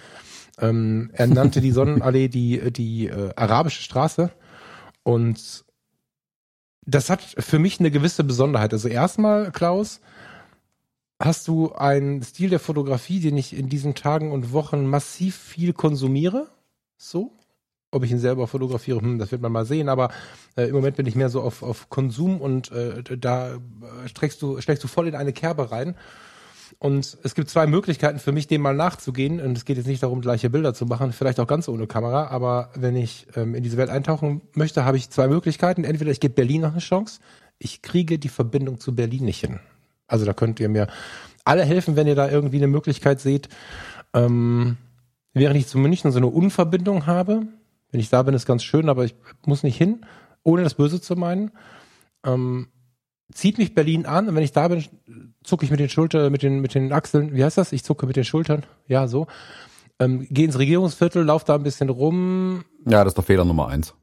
[0.61, 4.31] Ähm, er nannte die Sonnenallee die, die äh, arabische Straße.
[5.03, 5.65] Und
[6.85, 8.73] das hat für mich eine gewisse Besonderheit.
[8.73, 10.01] Also erstmal, Klaus,
[11.21, 15.73] hast du einen Stil der Fotografie, den ich in diesen Tagen und Wochen massiv viel
[15.73, 16.49] konsumiere.
[16.97, 17.33] So.
[17.93, 20.11] Ob ich ihn selber fotografiere, hm, das wird man mal sehen, aber
[20.57, 23.59] äh, im Moment bin ich mehr so auf, auf Konsum und äh, da äh,
[24.07, 25.97] streckst du, schlägst du voll in eine Kerbe rein.
[26.79, 29.39] Und es gibt zwei Möglichkeiten für mich, dem mal nachzugehen.
[29.41, 32.29] Und es geht jetzt nicht darum, gleiche Bilder zu machen, vielleicht auch ganz ohne Kamera.
[32.29, 35.85] Aber wenn ich ähm, in diese Welt eintauchen möchte, habe ich zwei Möglichkeiten.
[35.85, 37.21] Entweder ich gebe Berlin noch eine Chance.
[37.59, 39.61] Ich kriege die Verbindung zu Berlin nicht hin.
[40.07, 40.87] Also da könnt ihr mir
[41.45, 43.51] alle helfen, wenn ihr da irgendwie eine Möglichkeit seht.
[44.15, 44.79] Ähm,
[45.35, 47.43] während ich zu München so eine Unverbindung habe.
[47.91, 50.05] Wenn ich da bin, ist ganz schön, aber ich muss nicht hin,
[50.43, 51.51] ohne das Böse zu meinen.
[52.25, 52.69] Ähm,
[53.33, 54.85] zieht mich Berlin an und wenn ich da bin,
[55.43, 57.73] zucke ich mit den Schultern, mit den, mit den Achseln, wie heißt das?
[57.73, 59.27] Ich zucke mit den Schultern, ja, so.
[59.99, 62.65] Ähm, Gehe ins Regierungsviertel, lauf da ein bisschen rum.
[62.87, 63.95] Ja, das ist doch Fehler Nummer eins.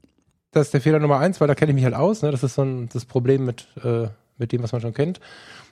[0.52, 2.21] Das ist der Fehler Nummer eins, weil da kenne ich mich halt aus.
[2.21, 2.32] Ne?
[2.32, 5.19] Das ist so ein, das Problem mit, äh, mit dem, was man schon kennt.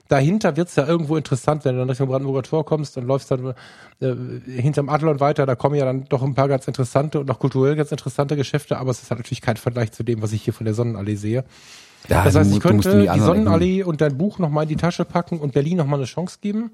[0.08, 3.56] Dahinter wird's ja irgendwo interessant, wenn du dann Richtung Brandenburger Tor kommst und läufst dann
[4.02, 4.14] äh,
[4.46, 7.76] hinterm Adlon weiter, da kommen ja dann doch ein paar ganz interessante und auch kulturell
[7.76, 10.54] ganz interessante Geschäfte, aber es ist halt natürlich kein Vergleich zu dem, was ich hier
[10.54, 11.44] von der Sonnenallee sehe.
[12.08, 15.06] Ja, Das heißt, ich könnte die, Ecken- Sonnenallee und dein Buch nochmal in die Tasche
[15.06, 16.72] packen und Berlin nochmal eine Chance geben.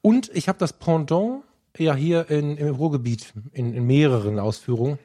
[0.00, 1.42] Und ich habe das Pendant
[1.76, 4.98] ja hier in, im Ruhrgebiet in, in mehreren Ausführungen.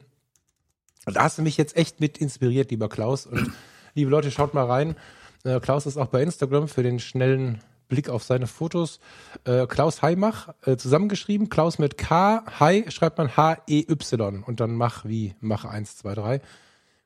[1.04, 3.26] Da hast du mich jetzt echt mit inspiriert, lieber Klaus.
[3.26, 3.50] Und
[3.94, 4.96] liebe Leute, schaut mal rein.
[5.44, 9.00] Äh, Klaus ist auch bei Instagram für den schnellen Blick auf seine Fotos.
[9.44, 11.48] Äh, Klaus Heimach, äh, zusammengeschrieben.
[11.48, 12.44] Klaus mit K.
[12.58, 16.40] Hai schreibt man H-E-Y und dann Mach wie Mach 1, 2, 3.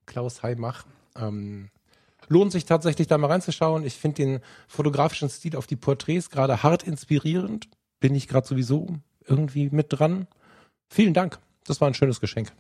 [0.07, 0.85] Klaus Heimach.
[1.16, 1.70] Ähm,
[2.29, 3.85] lohnt sich tatsächlich da mal reinzuschauen.
[3.85, 7.68] Ich finde den fotografischen Stil auf die Porträts gerade hart inspirierend.
[8.01, 8.88] Bin ich gerade sowieso
[9.27, 10.27] irgendwie mit dran.
[10.88, 11.38] Vielen Dank.
[11.66, 12.53] Das war ein schönes Geschenk.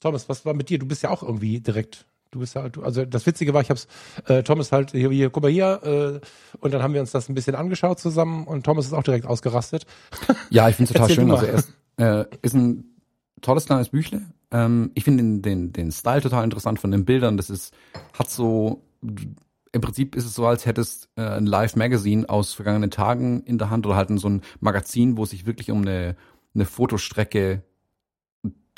[0.00, 0.78] Thomas, was war mit dir?
[0.78, 2.06] Du bist ja auch irgendwie direkt.
[2.30, 3.86] Du bist ja, du, also das Witzige war, ich hab's
[4.26, 6.26] äh, Thomas halt hier, hier, guck mal hier, äh,
[6.58, 9.26] und dann haben wir uns das ein bisschen angeschaut zusammen und Thomas ist auch direkt
[9.26, 9.86] ausgerastet.
[10.50, 11.30] Ja, ich finde total schön.
[11.30, 12.96] Also er ist, äh, ist ein
[13.40, 14.22] tolles kleines Büchle.
[14.50, 17.36] Ähm, ich finde den, den, den Style total interessant von den Bildern.
[17.36, 17.74] Das ist,
[18.12, 23.42] hat so, im Prinzip ist es so, als hättest äh, ein Live-Magazine aus vergangenen Tagen
[23.42, 26.16] in der Hand oder halt so ein Magazin, wo es sich wirklich um eine,
[26.54, 27.62] eine Fotostrecke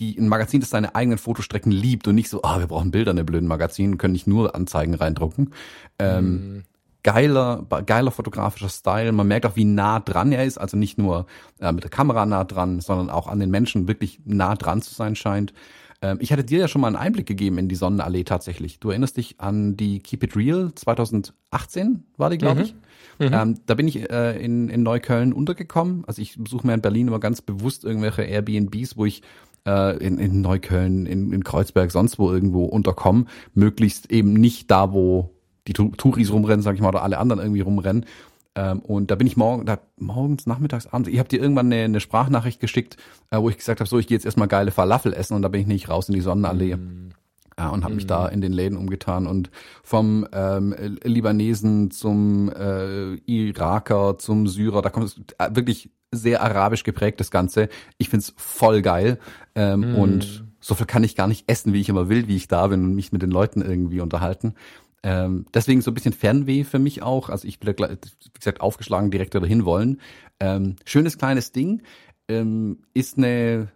[0.01, 2.91] die ein Magazin, das seine eigenen Fotostrecken liebt und nicht so, ah, oh, wir brauchen
[2.91, 5.51] Bilder in der blöden Magazin, können nicht nur Anzeigen reindrucken.
[5.99, 6.65] Ähm, mm.
[7.05, 9.13] Geiler, geiler fotografischer Style.
[9.13, 10.59] Man merkt auch, wie nah dran er ist.
[10.59, 11.27] Also nicht nur
[11.59, 14.95] äh, mit der Kamera nah dran, sondern auch an den Menschen wirklich nah dran zu
[14.95, 15.55] sein scheint.
[16.01, 18.79] Ähm, ich hatte dir ja schon mal einen Einblick gegeben in die Sonnenallee tatsächlich.
[18.79, 22.67] Du erinnerst dich an die Keep It Real 2018 war die, glaube mhm.
[22.67, 22.75] ich.
[23.19, 23.35] Mhm.
[23.35, 26.05] Ähm, da bin ich äh, in, in Neukölln untergekommen.
[26.07, 29.23] Also ich besuche mir in Berlin immer ganz bewusst irgendwelche Airbnbs, wo ich
[29.67, 34.93] äh, in, in Neukölln, in, in Kreuzberg, sonst wo irgendwo unterkommen, möglichst eben nicht da,
[34.93, 35.31] wo
[35.67, 38.07] die Touris rumrennen, sag ich mal, oder alle anderen irgendwie rumrennen.
[38.55, 41.85] Ähm, und da bin ich morgen, da, morgens, nachmittags, abends, ich habe dir irgendwann eine,
[41.85, 42.97] eine Sprachnachricht geschickt,
[43.31, 45.49] äh, wo ich gesagt habe, so, ich gehe jetzt erstmal geile Falafel essen und da
[45.49, 46.77] bin ich nicht raus in die Sonnenallee.
[46.77, 47.11] Mm.
[47.59, 47.97] Ja, und habe mm.
[47.97, 49.51] mich da in den Läden umgetan und
[49.83, 56.85] vom ähm, Libanesen zum äh, Iraker zum Syrer, da kommt es äh, wirklich sehr arabisch
[56.85, 57.69] geprägt, das Ganze.
[57.99, 59.19] Ich find's voll geil.
[59.57, 59.95] Ähm, mm.
[59.97, 62.69] Und so viel kann ich gar nicht essen, wie ich immer will, wie ich da
[62.69, 64.55] bin und mich mit den Leuten irgendwie unterhalten.
[65.03, 67.29] Ähm, deswegen so ein bisschen Fernweh für mich auch.
[67.29, 70.01] Also ich bin, wie gesagt, aufgeschlagen, direkt dahin wollen.
[70.41, 71.83] Ähm, schönes kleines Ding.
[72.29, 73.69] Ähm, ist eine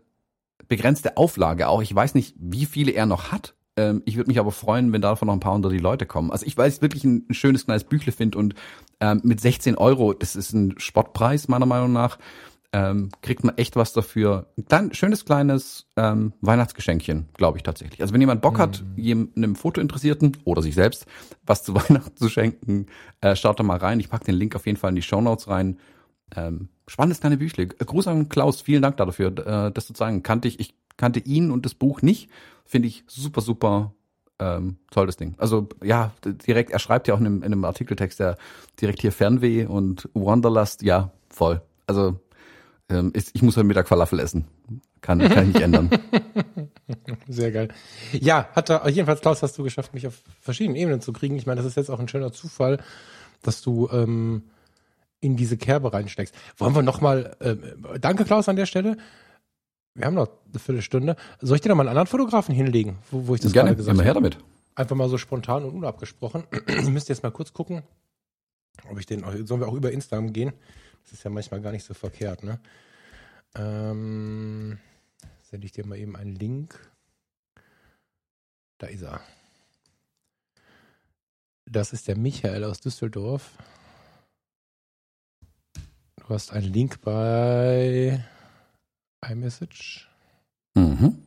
[0.68, 1.82] begrenzte Auflage auch.
[1.82, 3.54] Ich weiß nicht, wie viele er noch hat.
[3.76, 6.30] Ähm, ich würde mich aber freuen, wenn davon noch ein paar unter die Leute kommen.
[6.30, 8.54] Also ich weiß wirklich ein, ein schönes kleines Büchle finde und
[9.00, 12.18] ähm, mit 16 Euro, das ist ein Spottpreis meiner Meinung nach,
[12.74, 14.46] ähm, kriegt man echt was dafür.
[14.56, 18.00] Ein klein, schönes kleines ähm, Weihnachtsgeschenkchen, glaube ich tatsächlich.
[18.00, 19.02] Also wenn jemand Bock hat, mhm.
[19.02, 21.06] jemandem Fotointeressierten oder sich selbst
[21.44, 22.86] was zu Weihnachten zu schenken,
[23.20, 24.00] äh, schaut da mal rein.
[24.00, 25.78] Ich pack den Link auf jeden Fall in die Show Notes rein.
[26.34, 27.66] Ähm, spannendes kleine Büchle.
[27.66, 30.22] Gruß an Klaus, vielen Dank dafür, äh, das zu zeigen.
[30.22, 32.30] Kannte ich, ich kannte ihn und das Buch nicht.
[32.64, 33.92] Finde ich super, super
[34.38, 35.34] ähm, tolles Ding.
[35.38, 38.36] Also ja, direkt, er schreibt ja auch in einem, in einem Artikeltext ja
[38.80, 41.62] direkt hier Fernweh und Wanderlust, ja, voll.
[41.86, 42.18] Also
[42.88, 44.46] ähm, ist, ich muss heute Mittag Falafel essen.
[45.00, 45.90] Kann, kann ich nicht ändern.
[47.28, 47.68] Sehr geil.
[48.12, 51.36] Ja, hat er, jedenfalls Klaus, hast du geschafft, mich auf verschiedenen Ebenen zu kriegen.
[51.36, 52.78] Ich meine, das ist jetzt auch ein schöner Zufall,
[53.42, 54.44] dass du ähm,
[55.20, 56.34] in diese Kerbe reinsteckst.
[56.56, 57.56] Wollen wir nochmal, äh,
[57.98, 58.96] danke Klaus an der Stelle.
[59.94, 61.16] Wir haben noch eine Viertelstunde.
[61.40, 63.76] Soll ich dir noch mal einen anderen Fotografen hinlegen, wo, wo ich das Gerne, gerade
[63.76, 64.04] gesagt habe?
[64.04, 64.38] her damit.
[64.74, 66.44] Einfach mal so spontan und unabgesprochen.
[66.66, 67.82] ich müsste jetzt mal kurz gucken,
[68.90, 70.52] ob ich den, sollen wir auch über Instagram gehen?
[71.04, 72.58] Das ist ja manchmal gar nicht so verkehrt, ne?
[73.54, 74.78] Ähm,
[75.42, 76.90] sende ich dir mal eben einen Link.
[78.78, 79.20] Da ist er.
[81.66, 83.50] Das ist der Michael aus Düsseldorf.
[86.16, 88.24] Du hast einen Link bei
[89.28, 90.08] iMessage.
[90.74, 91.18] Mhm.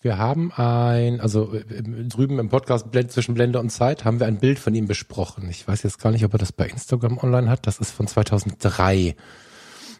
[0.00, 4.38] Wir haben ein, also äh, drüben im Podcast zwischen Blende und Zeit haben wir ein
[4.38, 5.48] Bild von ihm besprochen.
[5.48, 7.66] Ich weiß jetzt gar nicht, ob er das bei Instagram online hat.
[7.66, 9.16] Das ist von 2003.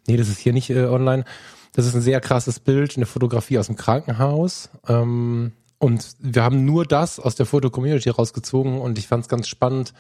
[0.07, 1.25] Nee, das ist hier nicht äh, online.
[1.73, 4.69] Das ist ein sehr krasses Bild, eine Fotografie aus dem Krankenhaus.
[4.87, 9.49] Ähm, und wir haben nur das aus der Foto-Community rausgezogen und ich fand es ganz
[9.49, 9.93] spannend,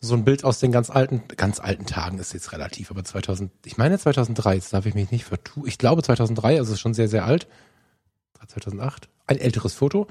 [0.00, 3.50] so ein Bild aus den ganz alten, ganz alten Tagen ist jetzt relativ, aber 2000,
[3.64, 5.64] ich meine 2003, jetzt darf ich mich nicht vertun.
[5.66, 7.48] Ich glaube 2003, also schon sehr, sehr alt.
[8.46, 10.06] 2008, ein älteres Foto.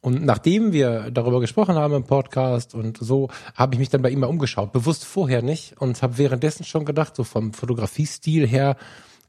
[0.00, 4.10] Und nachdem wir darüber gesprochen haben im Podcast und so, habe ich mich dann bei
[4.10, 4.72] ihm mal umgeschaut.
[4.72, 8.76] Bewusst vorher nicht und habe währenddessen schon gedacht, so vom Fotografiestil her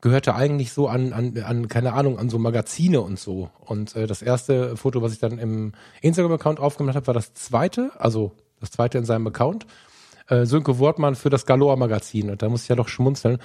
[0.02, 3.50] gehörte eigentlich so an, an, an, keine Ahnung, an so Magazine und so.
[3.60, 7.92] Und äh, das erste Foto, was ich dann im Instagram-Account aufgemacht habe, war das zweite,
[7.98, 9.66] also das zweite in seinem Account.
[10.28, 12.30] Äh, Sönke Wortmann für das Galore Magazin.
[12.30, 13.40] Und da muss ich ja doch schmunzeln,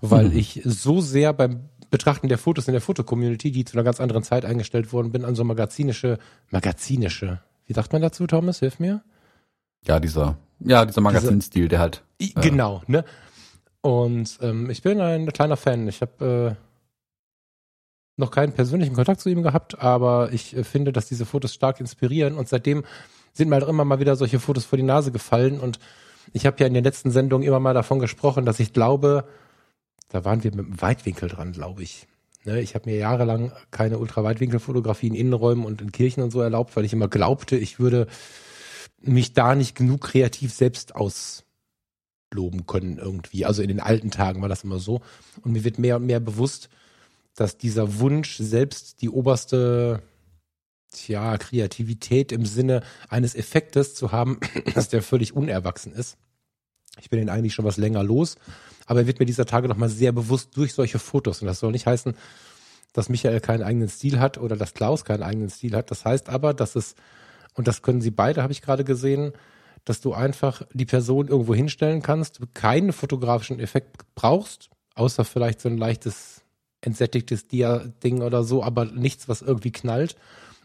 [0.00, 0.36] weil mhm.
[0.36, 4.22] ich so sehr beim Betrachten der Fotos in der Fotocommunity, die zu einer ganz anderen
[4.22, 6.18] Zeit eingestellt worden bin, an so magazinische,
[6.50, 8.60] magazinische, wie sagt man dazu, Thomas?
[8.60, 9.02] Hilf mir.
[9.86, 12.02] Ja, dieser, ja, dieser Magazinstil, der halt.
[12.18, 13.04] Äh, genau, ne?
[13.80, 15.88] Und ähm, ich bin ein kleiner Fan.
[15.88, 16.64] Ich habe äh,
[18.16, 21.80] noch keinen persönlichen Kontakt zu ihm gehabt, aber ich äh, finde, dass diese Fotos stark
[21.80, 22.34] inspirieren.
[22.34, 22.84] Und seitdem
[23.32, 25.60] sind mir halt immer mal wieder solche Fotos vor die Nase gefallen.
[25.60, 25.78] Und
[26.32, 29.24] ich habe ja in den letzten Sendungen immer mal davon gesprochen, dass ich glaube,
[30.08, 32.06] da waren wir mit dem Weitwinkel dran, glaube ich.
[32.44, 36.74] Ne, ich habe mir jahrelang keine Ultraweitwinkelfotografie in Innenräumen und in Kirchen und so erlaubt,
[36.74, 38.06] weil ich immer glaubte, ich würde
[39.02, 43.44] mich da nicht genug kreativ selbst ausloben können irgendwie.
[43.44, 45.02] Also in den alten Tagen war das immer so.
[45.42, 46.70] Und mir wird mehr und mehr bewusst,
[47.34, 50.02] dass dieser Wunsch, selbst die oberste
[50.90, 54.40] tja, Kreativität im Sinne eines Effektes zu haben,
[54.74, 56.16] dass der völlig unerwachsen ist.
[57.00, 58.36] Ich bin den eigentlich schon was länger los,
[58.86, 61.40] aber er wird mir dieser Tage nochmal sehr bewusst durch solche Fotos.
[61.40, 62.14] Und das soll nicht heißen,
[62.92, 65.90] dass Michael keinen eigenen Stil hat oder dass Klaus keinen eigenen Stil hat.
[65.90, 66.96] Das heißt aber, dass es,
[67.54, 69.32] und das können sie beide, habe ich gerade gesehen,
[69.84, 75.60] dass du einfach die Person irgendwo hinstellen kannst, du keinen fotografischen Effekt brauchst, außer vielleicht
[75.60, 76.42] so ein leichtes
[76.82, 80.16] entsättigtes Dia-Ding oder so, aber nichts, was irgendwie knallt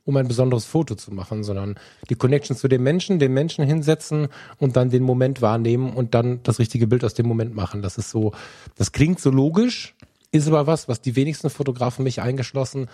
[0.06, 1.76] um ein besonderes Foto zu machen, sondern
[2.10, 4.28] die Connection zu dem Menschen, den Menschen hinsetzen
[4.60, 7.82] und dann den Moment wahrnehmen und dann das richtige Bild aus dem Moment machen.
[7.82, 8.32] Das ist so,
[8.78, 9.96] das klingt so logisch,
[10.32, 12.88] ist aber was, was die wenigsten Fotografen mich eingeschlossen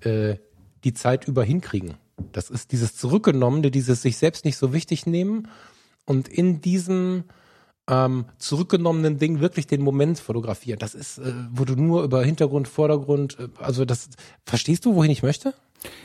[0.00, 0.36] äh,
[0.84, 1.94] die Zeit über hinkriegen.
[2.32, 5.48] Das ist dieses Zurückgenommene, dieses sich selbst nicht so wichtig nehmen
[6.06, 7.24] und in diesem
[7.88, 10.78] ähm, zurückgenommenen Ding wirklich den Moment fotografieren.
[10.78, 14.08] Das ist, äh, wo du nur über Hintergrund, Vordergrund, äh, also das,
[14.44, 15.54] verstehst du, wohin ich möchte?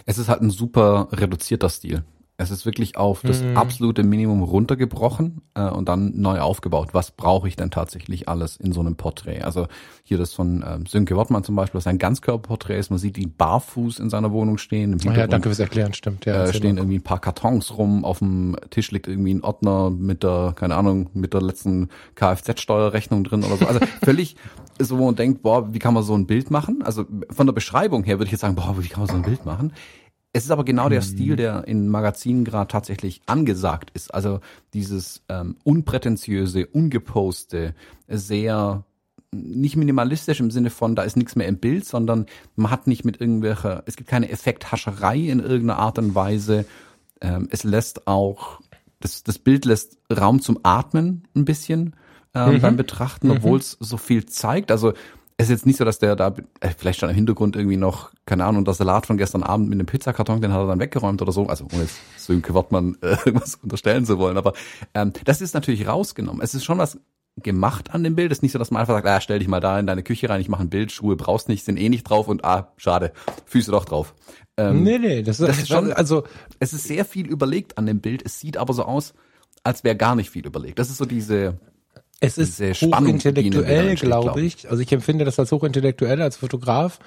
[0.06, 2.04] Es ist halt ein super reduzierter Stil.
[2.40, 3.58] Es ist wirklich auf das mhm.
[3.58, 6.94] absolute Minimum runtergebrochen äh, und dann neu aufgebaut.
[6.94, 9.42] Was brauche ich denn tatsächlich alles in so einem Porträt?
[9.42, 9.68] Also
[10.04, 12.92] hier das von ähm, Sönke Wortmann zum Beispiel, das ein Ganzkörperporträt ist.
[12.92, 14.94] Man sieht ihn barfuß in seiner Wohnung stehen.
[14.94, 16.26] Im oh ja, danke fürs Erklären, stimmt.
[16.26, 18.06] Ja, äh, stehen irgendwie ein paar Kartons rum.
[18.06, 23.26] Auf dem Tisch liegt irgendwie ein Ordner mit der, keine Ahnung, mit der letzten Kfz-Steuerrechnung
[23.26, 23.66] drin oder so.
[23.66, 24.38] Also völlig
[24.80, 26.84] so, wo man denkt, boah, wie kann man so ein Bild machen?
[26.84, 29.24] Also von der Beschreibung her würde ich jetzt sagen, boah, wie kann man so ein
[29.24, 29.74] Bild machen?
[30.32, 31.06] Es ist aber genau der mhm.
[31.06, 34.14] Stil, der in Magazinen gerade tatsächlich angesagt ist.
[34.14, 34.42] Also
[34.74, 37.74] dieses ähm, unprätentiöse, ungeposte,
[38.08, 38.84] sehr
[39.32, 43.06] nicht minimalistisch im Sinne von, da ist nichts mehr im Bild, sondern man hat nicht
[43.06, 46.66] mit irgendwelcher, es gibt keine Effekthascherei in irgendeiner Art und Weise.
[47.22, 48.60] Ähm, es lässt auch,
[49.00, 51.96] das, das Bild lässt Raum zum Atmen ein bisschen
[52.34, 52.62] ähm, mhm.
[52.62, 53.86] beim Betrachten, obwohl es mhm.
[53.86, 54.72] so viel zeigt.
[54.72, 54.94] Also
[55.40, 58.12] es ist jetzt nicht so, dass der da, äh, vielleicht stand im Hintergrund irgendwie noch,
[58.26, 61.22] keine Ahnung, der Salat von gestern Abend mit einem Pizzakarton, den hat er dann weggeräumt
[61.22, 61.48] oder so.
[61.48, 64.38] Also ohne jetzt Sönke Wortmann äh, irgendwas unterstellen zu wollen.
[64.38, 64.52] Aber
[64.94, 66.42] ähm, das ist natürlich rausgenommen.
[66.42, 67.00] Es ist schon was
[67.38, 68.34] gemacht an dem Bild.
[68.34, 70.04] Es ist nicht so, dass man einfach sagt, ah, stell dich mal da in deine
[70.04, 72.74] Küche rein, ich mache ein Bild, Schuhe brauchst nicht, sind eh nicht drauf und ah,
[72.76, 73.14] schade,
[73.46, 74.14] Füße doch drauf.
[74.58, 76.24] Ähm, nee, nee, das ist, das ist schon, also
[76.60, 78.26] es ist sehr viel überlegt an dem Bild.
[78.26, 79.14] Es sieht aber so aus,
[79.64, 80.80] als wäre gar nicht viel überlegt.
[80.80, 81.62] Das ist so diese,
[82.20, 84.70] es ist hochintellektuell, glaube ich.
[84.70, 87.00] Also ich empfinde das als hochintellektuell als Fotograf.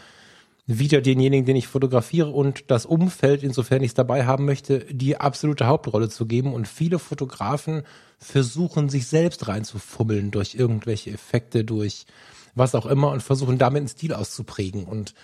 [0.66, 5.16] Wieder denjenigen, den ich fotografiere und das Umfeld, insofern ich es dabei haben möchte, die
[5.16, 6.54] absolute Hauptrolle zu geben.
[6.54, 7.82] Und viele Fotografen
[8.18, 12.06] versuchen, sich selbst reinzufummeln durch irgendwelche Effekte, durch
[12.54, 14.84] was auch immer und versuchen damit einen Stil auszuprägen.
[14.84, 15.14] Und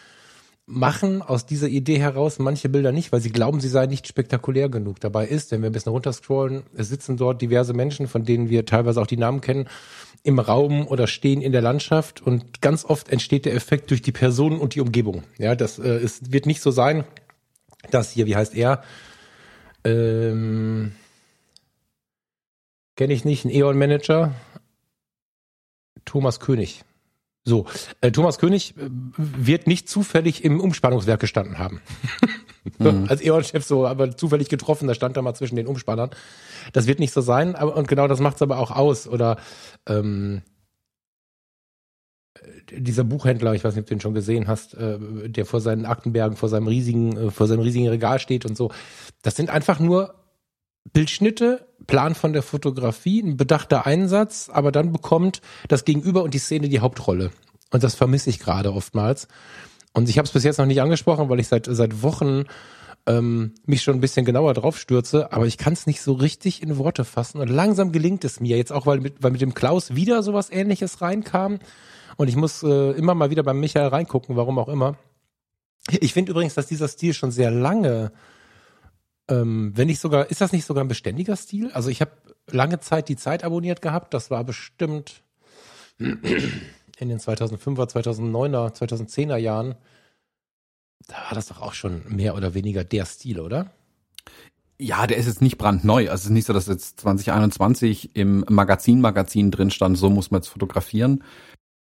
[0.69, 4.69] machen aus dieser Idee heraus manche Bilder nicht, weil sie glauben, sie seien nicht spektakulär
[4.69, 5.01] genug.
[5.01, 8.67] Dabei ist, wenn wir ein bisschen runterscrollen, es sitzen dort diverse Menschen, von denen wir
[8.67, 9.69] teilweise auch die Namen kennen,
[10.23, 14.13] im Raum oder stehen in der Landschaft und ganz oft entsteht der Effekt durch die
[14.13, 15.23] Personen und die Umgebung.
[15.39, 17.05] Ja, das äh, es wird nicht so sein,
[17.91, 18.83] dass hier, wie heißt er?
[19.85, 20.93] Ähm,
[22.97, 24.35] Kenne ich nicht, ein E.ON-Manager.
[26.05, 26.83] Thomas König.
[27.45, 27.67] So,
[28.01, 31.81] äh, Thomas König äh, wird nicht zufällig im Umspannungswerk gestanden haben.
[32.79, 33.07] mhm.
[33.09, 36.11] Als E.ON-Chef so, aber zufällig getroffen, da stand er mal zwischen den Umspannern.
[36.73, 39.09] Das wird nicht so sein, aber und genau das macht es aber auch aus.
[39.09, 39.39] Oder
[39.87, 40.43] ähm,
[42.35, 44.99] äh, dieser Buchhändler, ich weiß nicht, ob du den schon gesehen hast, äh,
[45.29, 48.71] der vor seinen Aktenbergen, vor seinem riesigen, äh, vor seinem riesigen Regal steht und so.
[49.23, 50.15] Das sind einfach nur
[50.93, 56.39] Bildschnitte, Plan von der Fotografie, ein bedachter Einsatz, aber dann bekommt das Gegenüber und die
[56.39, 57.31] Szene die Hauptrolle.
[57.71, 59.29] Und das vermisse ich gerade oftmals.
[59.93, 62.45] Und ich habe es bis jetzt noch nicht angesprochen, weil ich seit seit Wochen
[63.07, 66.63] ähm, mich schon ein bisschen genauer drauf stürze, aber ich kann es nicht so richtig
[66.63, 67.41] in Worte fassen.
[67.41, 70.51] Und langsam gelingt es mir jetzt auch, weil mit, weil mit dem Klaus wieder sowas
[70.51, 71.59] ähnliches reinkam.
[72.17, 74.97] Und ich muss äh, immer mal wieder beim Michael reingucken, warum auch immer.
[75.89, 78.13] Ich finde übrigens, dass dieser Stil schon sehr lange
[79.29, 81.71] ähm, wenn ich sogar, ist das nicht sogar ein beständiger Stil?
[81.73, 82.13] Also ich habe
[82.51, 84.15] lange Zeit die Zeit abonniert gehabt.
[84.15, 85.23] Das war bestimmt
[85.99, 89.75] in den 2005er, 2009er, 2010er Jahren.
[91.07, 93.71] Da war das doch auch schon mehr oder weniger der Stil, oder?
[94.81, 96.09] Ja, der ist jetzt nicht brandneu.
[96.09, 100.41] Also es ist nicht so, dass jetzt 2021 im Magazin-Magazin drin stand, so muss man
[100.41, 101.25] jetzt fotografieren.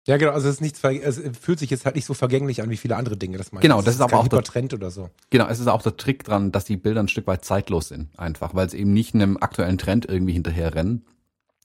[0.08, 2.70] Ja, genau, also es ist nichts, es fühlt sich jetzt halt nicht so vergänglich an
[2.70, 3.38] wie viele andere Dinge.
[3.38, 5.10] Das genau, das, das ist, aber auch der Trend oder so.
[5.30, 8.18] Genau, es ist auch der Trick dran, dass die Bilder ein Stück weit zeitlos sind,
[8.18, 11.06] einfach, weil sie eben nicht einem aktuellen Trend irgendwie hinterherrennen,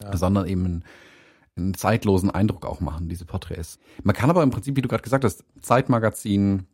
[0.03, 0.17] ja.
[0.17, 0.85] sondern eben einen,
[1.57, 3.79] einen, zeitlosen Eindruck auch machen, diese Porträts.
[4.03, 6.67] Man kann aber im Prinzip, wie du gerade gesagt hast, Zeitmagazin.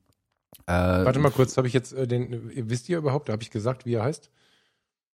[0.67, 3.51] Äh, Warte mal kurz, habe ich jetzt äh, den, wisst ihr überhaupt, da habe ich
[3.51, 4.31] gesagt, wie er heißt?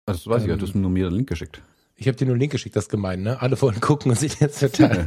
[0.05, 1.61] Das weiß ähm, ich, du hast mir nur mir den Link geschickt.
[1.95, 3.39] Ich habe dir nur einen Link geschickt, das ist gemein, ne?
[3.41, 5.05] Alle wollen gucken und sich jetzt total.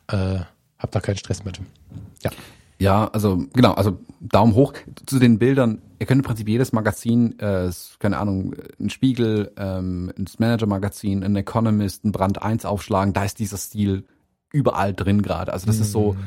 [0.08, 1.60] äh, habe da keinen Stress mit.
[2.22, 2.30] Ja.
[2.80, 4.72] Ja, also genau, also Daumen hoch
[5.04, 5.82] zu den Bildern.
[5.98, 11.34] Ihr könnt im Prinzip jedes Magazin, äh, keine Ahnung, ein Spiegel, ähm, ein Manager-Magazin, ein
[11.34, 14.04] Economist, ein Brand 1 aufschlagen, da ist dieser Stil
[14.52, 15.52] überall drin gerade.
[15.52, 15.82] Also das mhm.
[15.82, 16.18] ist so, mhm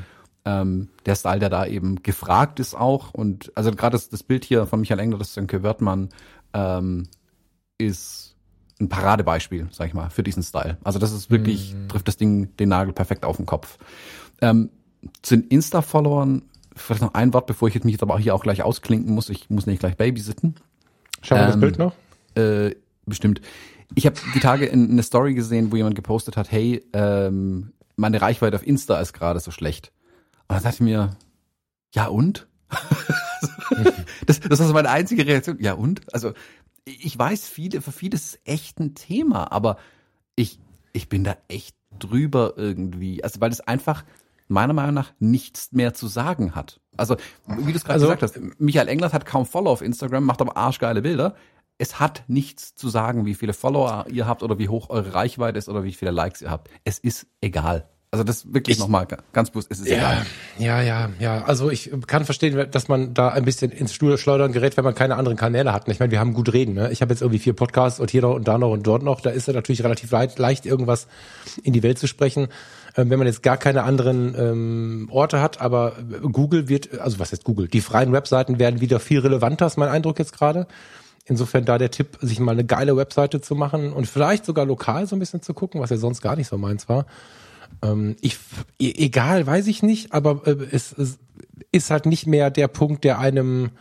[0.45, 3.13] ähm, der Style, der da eben gefragt ist auch.
[3.13, 6.09] Und also gerade das, das Bild hier von Michael Engler, das Sönke Wörtmann,
[6.53, 7.07] ähm,
[7.77, 8.35] ist
[8.79, 10.77] ein Paradebeispiel, sag ich mal, für diesen Style.
[10.83, 11.87] Also das ist wirklich, mhm.
[11.87, 13.77] trifft das Ding den Nagel perfekt auf den Kopf.
[14.41, 14.69] Ähm,
[15.21, 16.43] zu den Insta-Followern,
[16.75, 19.29] vielleicht noch ein Wort, bevor ich mich jetzt aber auch hier auch gleich ausklinken muss.
[19.29, 20.55] Ich muss nicht gleich babysitten.
[21.21, 21.93] Schauen wir ähm, das Bild noch?
[22.35, 22.75] Äh,
[23.05, 23.41] bestimmt.
[23.93, 27.73] Ich habe die Tage in, in eine Story gesehen, wo jemand gepostet hat, hey, ähm,
[27.95, 29.91] meine Reichweite auf Insta ist gerade so schlecht.
[30.51, 31.15] Und dann dachte ich mir,
[31.95, 32.45] ja und?
[34.25, 35.57] das, das war so meine einzige Reaktion.
[35.61, 36.13] Ja und?
[36.13, 36.33] Also
[36.83, 39.77] ich weiß, viele, für viele ist es echt ein Thema, aber
[40.35, 40.59] ich,
[40.91, 43.23] ich bin da echt drüber irgendwie.
[43.23, 44.03] Also weil es einfach
[44.49, 46.81] meiner Meinung nach nichts mehr zu sagen hat.
[46.97, 47.15] Also,
[47.47, 50.41] wie du es gerade also, gesagt hast, Michael Englert hat kaum Follower auf Instagram, macht
[50.41, 51.35] aber arschgeile Bilder.
[51.77, 55.57] Es hat nichts zu sagen, wie viele Follower ihr habt oder wie hoch eure Reichweite
[55.57, 56.69] ist oder wie viele Likes ihr habt.
[56.83, 57.87] Es ist egal.
[58.13, 60.25] Also das wirklich nochmal ganz bewusst, es ist ja, egal.
[60.59, 61.45] Ja, ja, ja.
[61.45, 64.93] Also ich kann verstehen, dass man da ein bisschen ins Stuhl schleudern gerät, wenn man
[64.93, 65.87] keine anderen Kanäle hat.
[65.87, 66.73] Ich meine, wir haben gut reden.
[66.73, 66.91] Ne?
[66.91, 69.21] Ich habe jetzt irgendwie vier Podcasts und hier noch und da noch und dort noch.
[69.21, 71.07] Da ist es natürlich relativ leicht, leicht, irgendwas
[71.63, 72.49] in die Welt zu sprechen.
[72.97, 75.93] Ähm, wenn man jetzt gar keine anderen ähm, Orte hat, aber
[76.33, 77.69] Google wird, also was heißt Google?
[77.69, 80.67] Die freien Webseiten werden wieder viel relevanter, ist mein Eindruck jetzt gerade.
[81.27, 85.07] Insofern da der Tipp, sich mal eine geile Webseite zu machen und vielleicht sogar lokal
[85.07, 87.05] so ein bisschen zu gucken, was ja sonst gar nicht so meins war.
[87.81, 88.37] Ähm, ich,
[88.79, 91.19] e, egal, weiß ich nicht, aber äh, es, es
[91.71, 93.71] ist halt nicht mehr der Punkt, der einem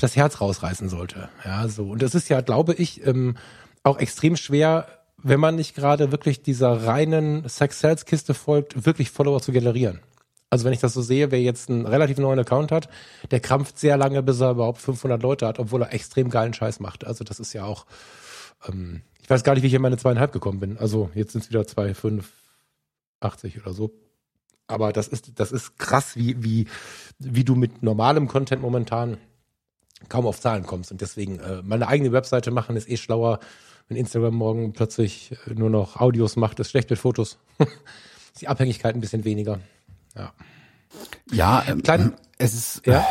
[0.00, 1.28] das Herz rausreißen sollte.
[1.44, 1.90] Ja, so.
[1.90, 3.36] Und das ist ja, glaube ich, ähm,
[3.82, 4.86] auch extrem schwer,
[5.22, 10.00] wenn man nicht gerade wirklich dieser reinen Sex-Sales-Kiste folgt, wirklich Follower zu generieren.
[10.50, 12.88] Also wenn ich das so sehe, wer jetzt einen relativ neuen Account hat,
[13.30, 16.80] der krampft sehr lange, bis er überhaupt 500 Leute hat, obwohl er extrem geilen Scheiß
[16.80, 17.06] macht.
[17.06, 17.84] Also das ist ja auch,
[18.66, 20.78] ähm, ich weiß gar nicht, wie ich in meine zweieinhalb gekommen bin.
[20.78, 22.32] Also jetzt sind es wieder zwei, fünf,
[23.20, 23.92] 80 oder so.
[24.66, 26.66] Aber das ist, das ist krass, wie, wie,
[27.18, 29.16] wie du mit normalem Content momentan
[30.08, 30.92] kaum auf Zahlen kommst.
[30.92, 33.40] Und deswegen, äh, meine eigene Webseite machen ist eh schlauer.
[33.88, 37.38] Wenn Instagram morgen plötzlich nur noch Audios macht, ist schlecht mit Fotos.
[37.58, 39.60] ist die Abhängigkeit ein bisschen weniger.
[40.14, 40.32] Ja.
[41.32, 43.06] Ja, ähm, Klein, es ist, ja.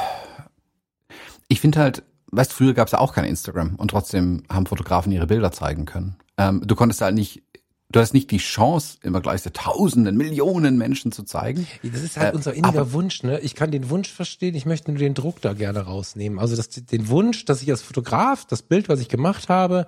[1.47, 5.11] Ich finde halt, weißt früher gab es ja auch kein Instagram und trotzdem haben Fotografen
[5.11, 6.17] ihre Bilder zeigen können.
[6.37, 7.43] Ähm, du konntest halt nicht
[7.89, 11.67] du hast nicht die Chance, immer gleich so Tausenden, Millionen Menschen zu zeigen.
[11.83, 13.39] Das ist halt äh, unser inniger Wunsch, ne?
[13.39, 16.39] Ich kann den Wunsch verstehen, ich möchte nur den Druck da gerne rausnehmen.
[16.39, 19.87] Also das, den Wunsch, dass ich als Fotograf das Bild, was ich gemacht habe,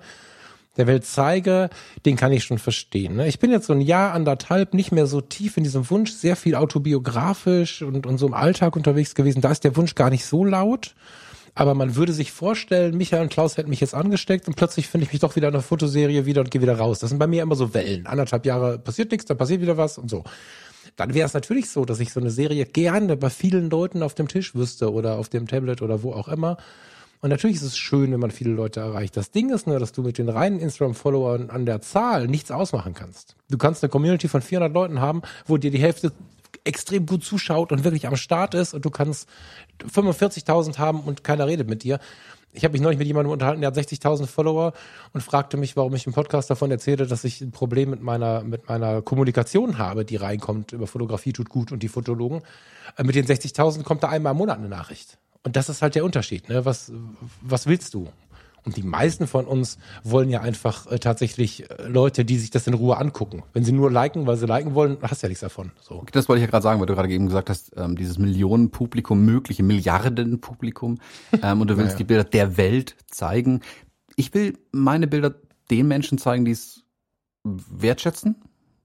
[0.76, 1.68] der Welt zeige,
[2.06, 3.16] den kann ich schon verstehen.
[3.16, 3.28] Ne?
[3.28, 6.36] Ich bin jetzt so ein Jahr, anderthalb nicht mehr so tief in diesem Wunsch, sehr
[6.36, 9.40] viel autobiografisch und, und so im Alltag unterwegs gewesen.
[9.40, 10.94] Da ist der Wunsch gar nicht so laut.
[11.54, 15.06] Aber man würde sich vorstellen, Michael und Klaus hätten mich jetzt angesteckt und plötzlich finde
[15.06, 17.00] ich mich doch wieder in der Fotoserie wieder und gehe wieder raus.
[17.00, 18.06] Das sind bei mir immer so Wellen.
[18.06, 20.24] Anderthalb Jahre passiert nichts, dann passiert wieder was und so.
[20.96, 24.14] Dann wäre es natürlich so, dass ich so eine Serie gerne bei vielen Leuten auf
[24.14, 26.56] dem Tisch wüsste oder auf dem Tablet oder wo auch immer.
[27.20, 29.16] Und natürlich ist es schön, wenn man viele Leute erreicht.
[29.16, 32.94] Das Ding ist nur, dass du mit den reinen Instagram-Followern an der Zahl nichts ausmachen
[32.94, 33.36] kannst.
[33.50, 36.12] Du kannst eine Community von 400 Leuten haben, wo dir die Hälfte
[36.64, 39.28] extrem gut zuschaut und wirklich am Start ist und du kannst
[39.82, 41.98] 45.000 haben und keiner redet mit dir.
[42.52, 44.72] Ich habe mich neulich mit jemandem unterhalten, der hat 60.000 Follower
[45.12, 48.42] und fragte mich, warum ich im Podcast davon erzähle, dass ich ein Problem mit meiner,
[48.42, 52.42] mit meiner Kommunikation habe, die reinkommt über Fotografie tut gut und die Fotologen.
[52.96, 55.18] Äh, mit den 60.000 kommt da einmal im Monat eine Nachricht.
[55.44, 56.48] Und das ist halt der Unterschied.
[56.48, 56.64] Ne?
[56.64, 56.92] Was,
[57.40, 58.08] was willst du?
[58.64, 62.66] Und die meisten von uns wollen ja einfach äh, tatsächlich äh, Leute, die sich das
[62.66, 63.42] in Ruhe angucken.
[63.52, 65.72] Wenn sie nur liken, weil sie liken wollen, hast du ja nichts davon.
[65.80, 66.04] So.
[66.12, 69.24] Das wollte ich ja gerade sagen, weil du gerade eben gesagt hast, ähm, dieses Millionenpublikum,
[69.24, 70.98] mögliche Milliardenpublikum,
[71.42, 71.98] ähm, und du willst Naja.
[71.98, 73.60] die Bilder der Welt zeigen.
[74.16, 75.34] Ich will meine Bilder
[75.70, 76.82] den Menschen zeigen, die es
[77.44, 78.36] wertschätzen,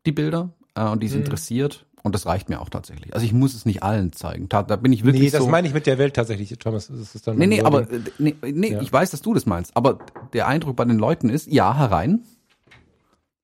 [0.06, 1.20] die Bilder, äh, und die es Mhm.
[1.20, 1.86] interessiert.
[2.06, 3.16] Und das reicht mir auch tatsächlich.
[3.16, 4.48] Also ich muss es nicht allen zeigen.
[4.48, 5.50] Da, da bin ich wirklich Nee, das so.
[5.50, 6.86] meine ich mit der Welt tatsächlich, Thomas.
[6.88, 8.82] Das ist dann Nee, nee, aber äh, nee, nee Ja.
[8.84, 9.76] ich weiß, dass du das meinst.
[9.76, 9.98] Aber
[10.34, 12.20] der Eindruck bei den Leuten ist, ja, herein.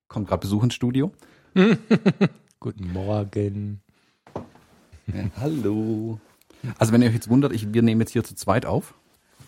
[0.06, 1.10] Kommt gerade Besuch ins Studio.
[2.60, 3.80] Guten Morgen.
[5.08, 6.20] Ja, hallo.
[6.78, 8.94] Also wenn ihr euch jetzt wundert, ich, wir nehmen jetzt hier zu zweit auf.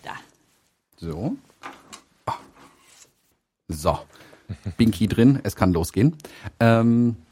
[0.03, 0.11] Da.
[0.97, 1.37] So.
[2.25, 2.33] Ah.
[3.69, 3.97] So.
[4.75, 6.17] Binky drin, es kann losgehen.
[6.59, 7.24] Ähm, äh,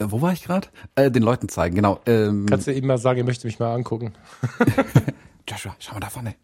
[0.00, 0.68] wo war ich gerade?
[0.94, 2.00] Äh, den Leuten zeigen, genau.
[2.06, 4.12] Ähm, Kannst du eben mal sagen, ihr möchtet mich mal angucken?
[5.48, 6.34] Joshua, schau mal da vorne.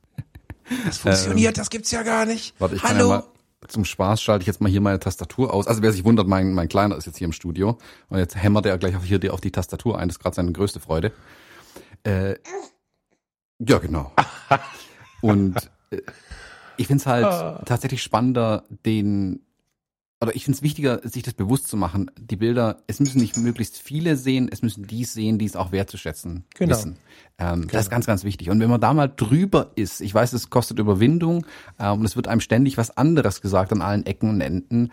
[0.87, 2.55] Das funktioniert, das gibt's ja gar nicht.
[2.61, 3.25] Warte, ich kann ja mal
[3.69, 5.67] zum Spaß schalte ich jetzt mal hier meine Tastatur aus.
[5.67, 7.77] Also wer sich wundert, mein, mein Kleiner ist jetzt hier im Studio
[8.09, 10.09] und jetzt hämmert er gleich auch hier die- auf die Tastatur ein.
[10.09, 11.13] Das ist gerade seine größte Freude.
[12.05, 12.37] Äh,
[13.59, 14.13] ja, genau.
[15.21, 15.99] Und äh,
[16.79, 17.63] ich finde es halt Ah.
[17.67, 19.45] tatsächlich spannender, den
[20.23, 22.11] oder ich finde es wichtiger, sich das bewusst zu machen.
[22.19, 25.73] Die Bilder, es müssen nicht möglichst viele sehen, es müssen die sehen, die es auch
[25.73, 26.77] wertzuschätzen Genau.
[26.77, 26.97] wissen.
[27.39, 28.51] Ähm, Das ist ganz, ganz wichtig.
[28.51, 31.47] Und wenn man da mal drüber ist, ich weiß, es kostet Überwindung
[31.79, 34.93] ähm, und es wird einem ständig was anderes gesagt an allen Ecken und Enden.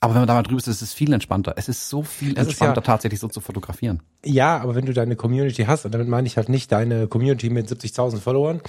[0.00, 1.54] Aber wenn man da mal drüber ist, ist es viel entspannter.
[1.56, 4.02] Es ist so viel Das entspannter, ja- tatsächlich so zu fotografieren.
[4.24, 7.50] Ja, aber wenn du deine Community hast, und damit meine ich halt nicht deine Community
[7.50, 8.60] mit 70.000 Followern,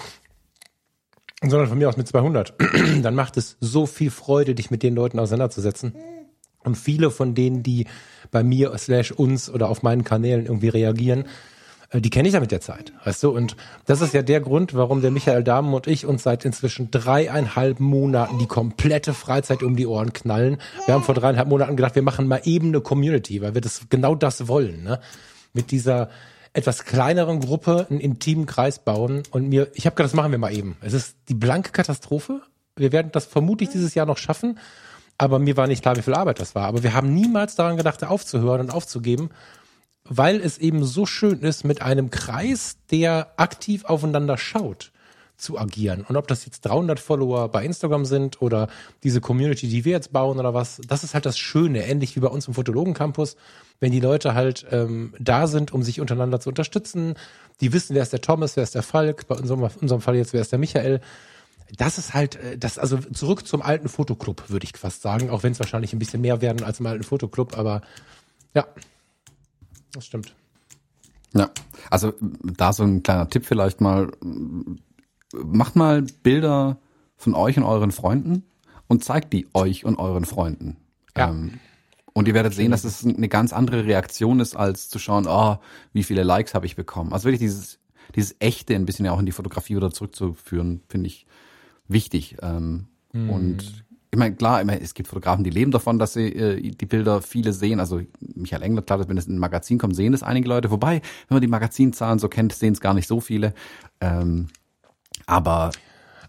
[1.41, 2.53] sondern von mir aus mit 200,
[3.01, 5.95] dann macht es so viel Freude, dich mit den Leuten auseinanderzusetzen.
[6.63, 7.85] Und viele von denen, die
[8.31, 11.25] bei mir slash uns oder auf meinen Kanälen irgendwie reagieren,
[11.91, 13.29] äh, die kenne ich ja mit der Zeit, weißt du?
[13.29, 16.91] Und das ist ja der Grund, warum der Michael Dahmen und ich uns seit inzwischen
[16.91, 20.57] dreieinhalb Monaten die komplette Freizeit um die Ohren knallen.
[20.85, 23.83] Wir haben vor dreieinhalb Monaten gedacht, wir machen mal eben eine Community, weil wir das
[23.89, 24.99] genau das wollen, ne?
[25.53, 26.09] Mit dieser
[26.57, 30.39] etwas kleineren Gruppe einen intimen Kreis bauen und mir, ich habe gedacht, das machen wir
[30.39, 30.75] mal eben.
[30.81, 32.41] Es ist die blanke Katastrophe.
[32.75, 34.57] Wir werden das vermutlich dieses Jahr noch schaffen,
[35.19, 36.65] aber mir war nicht klar, wie viel Arbeit das war.
[36.65, 39.29] Aber wir haben niemals daran gedacht, aufzuhören und aufzugeben,
[40.03, 44.91] weil es eben so schön ist, mit einem Kreis, der aktiv aufeinander schaut,
[45.37, 46.03] zu agieren.
[46.07, 48.67] Und ob das jetzt 300 Follower bei Instagram sind oder
[49.03, 52.19] diese Community, die wir jetzt bauen oder was, das ist halt das Schöne, ähnlich wie
[52.19, 53.35] bei uns im Fotologen Campus,
[53.79, 57.15] wenn die Leute halt ähm, da sind, um sich untereinander zu unterstützen.
[57.61, 60.33] Die wissen, wer ist der Thomas, wer ist der Falk, bei unserem, unserem Fall jetzt,
[60.33, 61.01] wer ist der Michael.
[61.77, 65.43] Das ist halt, äh, das, also zurück zum alten Fotoclub, würde ich fast sagen, auch
[65.43, 67.81] wenn es wahrscheinlich ein bisschen mehr werden als im alten Fotoclub, aber
[68.55, 68.65] ja,
[69.93, 70.33] das stimmt.
[71.33, 71.51] Ja,
[71.91, 74.11] also da so ein kleiner Tipp vielleicht mal.
[75.33, 76.77] Macht mal Bilder
[77.15, 78.43] von euch und euren Freunden
[78.87, 80.77] und zeigt die euch und euren Freunden.
[81.15, 81.29] Ja.
[81.29, 81.59] Ähm,
[82.13, 85.57] und ihr werdet sehen, dass es eine ganz andere Reaktion ist, als zu schauen, oh,
[85.93, 87.13] wie viele Likes habe ich bekommen.
[87.13, 87.79] Also wirklich dieses,
[88.15, 91.27] dieses Echte ein bisschen ja auch in die Fotografie wieder zurückzuführen, finde ich
[91.87, 92.37] wichtig.
[92.41, 92.87] Ähm,
[93.29, 96.71] Und ich meine, klar, ich meine, es gibt Fotografen, die leben davon, dass sie äh,
[96.71, 97.79] die Bilder viele sehen.
[97.79, 98.01] Also
[98.35, 100.71] Michael Engler, klar, wenn es in ein Magazin kommt, sehen es einige Leute.
[100.71, 103.53] Wobei, wenn man die Magazinzahlen so kennt, sehen es gar nicht so viele.
[103.99, 104.47] Ähm,
[105.27, 105.69] aber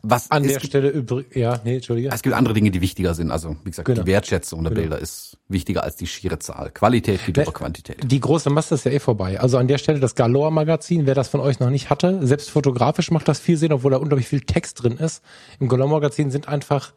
[0.02, 2.10] was An es der gibt, Stelle übrigens, ja, nee, Entschuldige.
[2.12, 3.32] es gibt andere Dinge, die wichtiger sind.
[3.32, 4.02] Also wie gesagt, Genau.
[4.02, 4.82] die Wertschätzung der Genau.
[4.82, 6.70] Bilder ist wichtiger als die schiere Zahl.
[6.70, 7.98] Qualität geht über Quantität.
[8.04, 9.40] Die große Masse ist ja eh vorbei.
[9.40, 12.50] Also an der Stelle das Galore Magazin, wer das von euch noch nicht hatte, selbst
[12.50, 15.22] fotografisch macht das viel Sinn, obwohl da unglaublich viel Text drin ist.
[15.58, 16.92] Im Galore Magazin sind einfach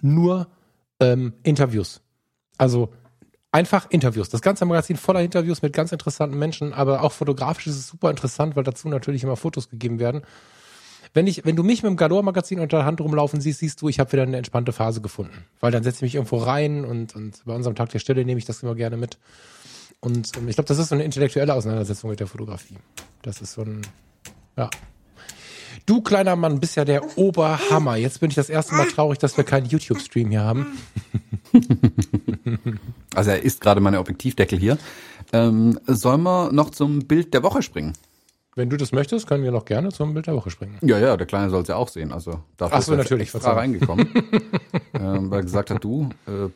[0.00, 0.46] nur
[1.00, 2.02] ähm, Interviews.
[2.56, 2.90] Also
[3.50, 4.28] einfach Interviews.
[4.28, 8.10] Das ganze Magazin voller Interviews mit ganz interessanten Menschen, aber auch fotografisch ist es super
[8.10, 10.22] interessant, weil dazu natürlich immer Fotos gegeben werden.
[11.18, 13.82] Wenn ich, wenn du mich mit dem Galore Magazin unter der Hand rumlaufen siehst, siehst
[13.82, 15.46] du, ich habe wieder eine entspannte Phase gefunden.
[15.58, 18.38] Weil dann setze ich mich irgendwo rein und, und bei unserem Tag der Stille nehme
[18.38, 19.18] ich das immer gerne mit.
[19.98, 22.76] Und ähm, ich glaube, das ist so eine intellektuelle Auseinandersetzung mit der Fotografie.
[23.22, 23.82] Das ist so ein,
[24.56, 24.70] ja.
[25.86, 27.96] Du kleiner Mann bist ja der Oberhammer.
[27.96, 30.78] Jetzt bin ich das erste Mal traurig, dass wir keinen YouTube-Stream hier haben.
[33.12, 34.78] Also er ist gerade meine Objektivdeckel hier.
[35.32, 37.94] Ähm, sollen wir noch zum Bild der Woche springen?
[38.58, 40.78] Wenn du das möchtest, können wir noch gerne zum Bild der Woche springen.
[40.82, 42.10] Ja, ja, der Kleine soll es ja auch sehen.
[42.12, 43.58] Also dafür Ach so, ist natürlich, extra Verzeihung.
[43.58, 44.08] reingekommen,
[44.94, 46.48] ähm, weil er gesagt hat, du, äh,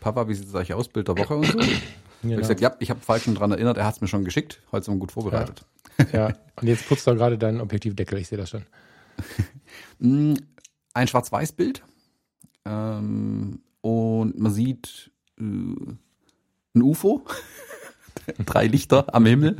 [0.00, 1.58] Papa, wie sieht es eigentlich aus, Bild der Woche und so?
[1.58, 1.82] Ich
[2.22, 2.32] Genau.
[2.32, 4.60] habe gesagt, ja, ich habe falsch schon dran erinnert, er hat es mir schon geschickt,
[4.72, 5.64] heute sind wir gut vorbereitet.
[6.12, 8.62] Ja, und jetzt putzt er gerade deinen Objektivdeckel, ich sehe das schon.
[10.00, 10.34] Mm,
[10.94, 11.82] Ein Schwarz-Weiß-Bild
[12.64, 15.98] ähm, und man sieht äh, ein
[16.82, 17.24] UFO,
[18.46, 19.56] drei Lichter am Himmel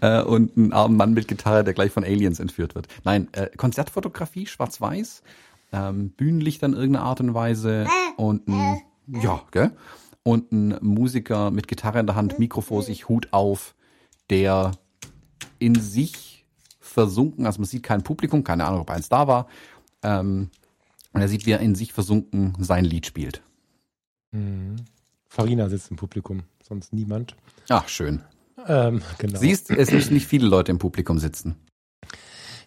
[0.00, 2.88] äh, und einen armen Mann mit Gitarre, der gleich von Aliens entführt wird.
[3.04, 5.22] Nein, äh, Konzertfotografie, Schwarz-Weiß,
[5.72, 9.72] ähm, Bühnenlichter in irgendeiner Art und Weise und ein, ja, gell?
[10.22, 13.74] Und ein Musiker mit Gitarre in der Hand, Mikro vor sich, Hut auf,
[14.28, 14.72] der
[15.58, 16.44] in sich
[16.78, 19.46] versunken, also man sieht kein Publikum, keine Ahnung, ob eins da war,
[20.02, 20.50] ähm,
[21.12, 23.42] und er sieht, wie er in sich versunken sein Lied spielt.
[25.28, 27.34] Farina sitzt im Publikum, sonst niemand.
[27.70, 28.20] Ach, schön.
[28.66, 29.38] Ähm, genau.
[29.38, 31.54] Siehst, es müssen nicht viele Leute im Publikum sitzen.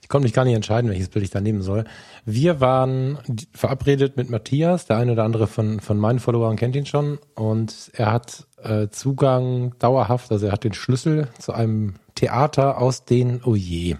[0.01, 1.83] Ich konnte mich gar nicht entscheiden, welches Bild ich da nehmen soll.
[2.23, 3.19] Wir waren
[3.53, 7.19] verabredet mit Matthias, der eine oder andere von, von meinen Followern kennt ihn schon.
[7.35, 13.03] Und er hat äh, Zugang dauerhaft, also er hat den Schlüssel zu einem Theater aus
[13.03, 13.97] den, oh je.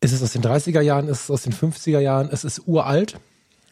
[0.00, 3.18] Ist es aus den 30er Jahren, ist es aus den 50er Jahren, es ist uralt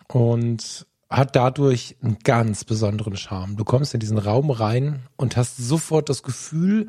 [0.09, 3.57] und hat dadurch einen ganz besonderen Charme.
[3.57, 6.89] Du kommst in diesen Raum rein und hast sofort das Gefühl,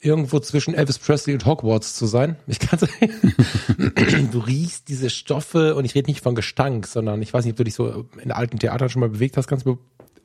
[0.00, 2.36] irgendwo zwischen Elvis Presley und Hogwarts zu sein.
[2.46, 2.78] Ich kann
[4.32, 7.58] du riechst diese Stoffe und ich rede nicht von Gestank, sondern ich weiß nicht, ob
[7.58, 9.76] du dich so in alten Theatern schon mal bewegt hast, ganz, be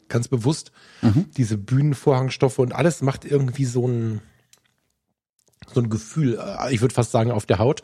[0.07, 0.71] ganz bewusst.
[1.37, 4.21] Diese Bühnenvorhangstoffe und alles macht irgendwie so ein,
[5.73, 7.81] so ein Gefühl, äh, ich würde fast sagen, auf der Haut.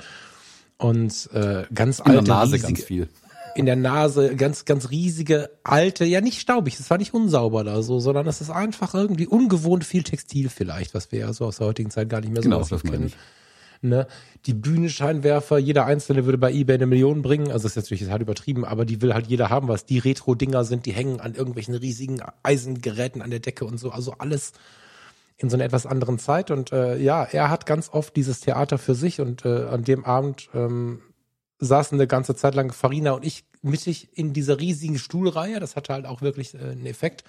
[0.78, 3.10] Und äh, ganz In alte, der Nase riesige, ganz viel.
[3.60, 7.82] In der Nase ganz, ganz riesige, alte, ja nicht staubig, es war nicht unsauber da
[7.82, 11.57] so, sondern es ist einfach irgendwie ungewohnt viel Textil vielleicht, was wir ja so aus
[11.57, 13.18] der heutigen Zeit gar nicht mehr so Genau, das ich.
[13.82, 14.07] Ne?
[14.45, 17.51] Die Bühnenscheinwerfer, jeder einzelne würde bei eBay eine Million bringen.
[17.51, 20.64] Also das ist natürlich halt übertrieben, aber die will halt jeder haben, was die Retro-Dinger
[20.64, 23.91] sind, die hängen an irgendwelchen riesigen Eisengeräten an der Decke und so.
[23.91, 24.53] Also alles
[25.38, 26.51] in so einer etwas anderen Zeit.
[26.51, 30.03] Und äh, ja, er hat ganz oft dieses Theater für sich und äh, an dem
[30.03, 31.01] Abend ähm,
[31.60, 35.60] saßen eine ganze Zeit lang Farina und ich mittig in dieser riesigen Stuhlreihe.
[35.60, 37.24] Das hatte halt auch wirklich äh, einen Effekt.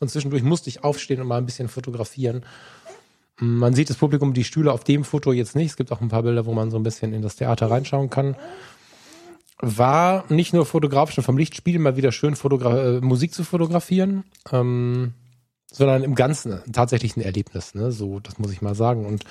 [0.00, 2.44] Und zwischendurch musste ich aufstehen und mal ein bisschen fotografieren.
[3.40, 5.70] Man sieht das Publikum, die Stühle auf dem Foto jetzt nicht.
[5.70, 8.10] Es gibt auch ein paar Bilder, wo man so ein bisschen in das Theater reinschauen
[8.10, 8.36] kann.
[9.60, 14.24] War nicht nur fotografisch und vom Lichtspiel mal wieder schön Fotogra äh, Musik zu fotografieren,
[14.52, 15.14] ähm,
[15.72, 17.74] sondern im Ganzen tatsächlich ein Erlebnis.
[17.74, 17.90] Ne?
[17.90, 19.04] So, das muss ich mal sagen.
[19.06, 19.24] Und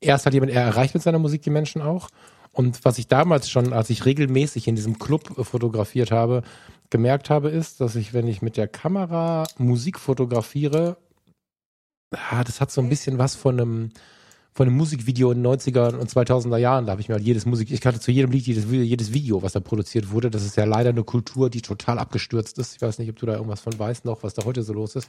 [0.00, 2.08] erst hat jemand, er erreicht mit seiner Musik die Menschen auch.
[2.52, 6.42] Und was ich damals schon, als ich regelmäßig in diesem Club fotografiert habe,
[6.90, 10.96] gemerkt habe, ist, dass ich, wenn ich mit der Kamera Musik fotografiere,
[12.10, 13.90] ah, das hat so ein bisschen was von einem,
[14.52, 16.86] von einem Musikvideo in den 90er und 2000er Jahren.
[16.86, 19.42] Da habe ich mir halt jedes Musik, ich kannte zu jedem Lied jedes, jedes Video,
[19.42, 20.30] was da produziert wurde.
[20.30, 22.74] Das ist ja leider eine Kultur, die total abgestürzt ist.
[22.74, 24.96] Ich weiß nicht, ob du da irgendwas von weißt noch, was da heute so los
[24.96, 25.08] ist.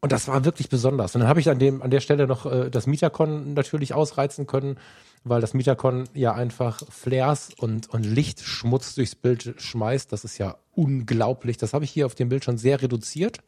[0.00, 1.14] Und das war wirklich besonders.
[1.14, 4.46] Und dann habe ich an dem, an der Stelle noch äh, das Metacon natürlich ausreizen
[4.46, 4.78] können,
[5.24, 10.12] weil das Metacon ja einfach Flares und, und Lichtschmutz durchs Bild schmeißt.
[10.12, 11.56] Das ist ja unglaublich.
[11.56, 13.40] Das habe ich hier auf dem Bild schon sehr reduziert.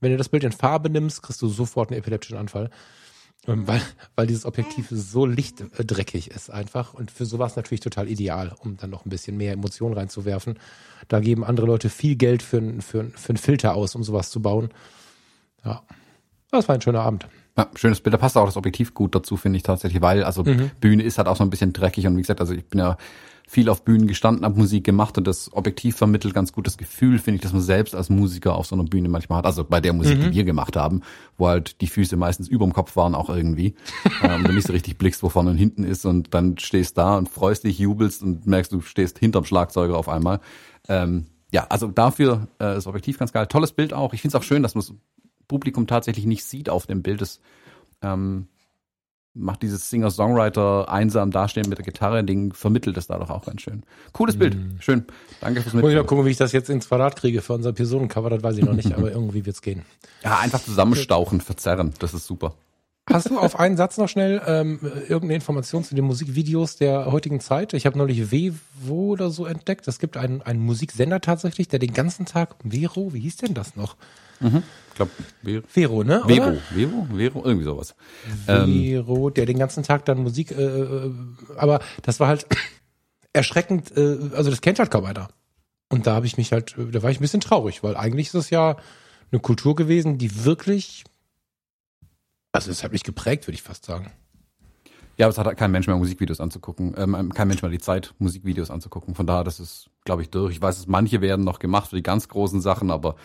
[0.00, 2.70] Wenn du das Bild in Farbe nimmst, kriegst du sofort einen epileptischen Anfall.
[3.46, 3.80] Ähm, Weil,
[4.16, 6.92] weil dieses Objektiv so lichtdreckig ist einfach.
[6.92, 10.58] Und für sowas natürlich total ideal, um dann noch ein bisschen mehr Emotionen reinzuwerfen.
[11.08, 14.42] Da geben andere Leute viel Geld für, für, für einen Filter aus, um sowas zu
[14.42, 14.68] bauen.
[15.64, 15.82] Ja,
[16.50, 17.26] das war ein schöner Abend.
[17.56, 18.14] Ja, schönes Bild.
[18.14, 20.44] Da passt auch das Objektiv gut dazu, finde ich tatsächlich, weil also
[20.80, 22.96] Bühne ist halt auch so ein bisschen dreckig und wie gesagt, also ich bin ja
[23.50, 27.36] viel auf Bühnen gestanden, habe Musik gemacht und das Objektiv vermittelt ganz gutes Gefühl, finde
[27.36, 29.46] ich, dass man selbst als Musiker auf so einer Bühne manchmal hat.
[29.46, 31.02] Also bei der Musik, die wir gemacht haben,
[31.36, 33.74] wo halt die Füße meistens überm Kopf waren auch irgendwie.
[34.22, 37.18] ähm, du nicht so richtig blickst, wo vorne und hinten ist und dann stehst da
[37.18, 40.38] und freust dich, jubelst und merkst, du stehst hinterm Schlagzeuger auf einmal.
[40.88, 43.48] Ähm, ja, also dafür äh, das Objektiv ganz geil.
[43.48, 44.14] Tolles Bild auch.
[44.14, 44.94] Ich finde es auch schön, dass man das
[45.50, 47.20] Publikum tatsächlich nicht sieht auf dem Bild.
[47.20, 47.40] Das
[48.02, 48.46] ähm,
[49.34, 53.82] macht dieses Singer-Songwriter einsam dastehen mit der Gitarre, Ding vermittelt es dadurch auch ganz schön.
[54.12, 55.06] Cooles Bild, schön.
[55.40, 56.06] Danke fürs Muss ich Mitnehmen.
[56.06, 58.74] gucken, wie ich das jetzt ins Quadrat kriege für unser Personencover, das weiß ich noch
[58.74, 59.82] nicht, aber irgendwie wird's gehen.
[60.22, 62.54] Ja, einfach zusammenstauchen, verzerren, das ist super.
[63.08, 67.40] Hast du auf einen Satz noch schnell ähm, irgendeine Information zu den Musikvideos der heutigen
[67.40, 67.72] Zeit?
[67.72, 69.88] Ich habe neulich Vevo oder so entdeckt.
[69.88, 73.74] Es gibt einen, einen Musiksender tatsächlich, der den ganzen Tag Vero, wie hieß denn das
[73.74, 73.96] noch?
[74.40, 75.10] Ich glaube,
[75.42, 76.22] Vero, Vero, ne?
[76.26, 76.56] Vero, Oder?
[76.74, 77.94] Vero, Vero, irgendwie sowas.
[78.46, 81.12] Vero, der den ganzen Tag dann Musik, äh, äh,
[81.56, 82.46] aber das war halt
[83.32, 85.28] erschreckend, äh, also das kennt halt kaum einer.
[85.90, 88.34] Und da habe ich mich halt, da war ich ein bisschen traurig, weil eigentlich ist
[88.34, 88.76] es ja
[89.30, 91.04] eine Kultur gewesen, die wirklich,
[92.52, 94.10] also es hat mich geprägt, würde ich fast sagen.
[95.16, 97.78] Ja, aber es hat halt kein Mensch mehr Musikvideos anzugucken, ähm, kein Mensch mehr die
[97.78, 99.14] Zeit, Musikvideos anzugucken.
[99.14, 100.54] Von daher, das ist, glaube ich, durch.
[100.54, 103.16] Ich weiß, manche werden noch gemacht für die ganz großen Sachen, aber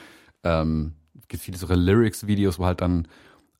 [0.43, 3.07] ähm, es gibt viele solche Lyrics-Videos, wo halt dann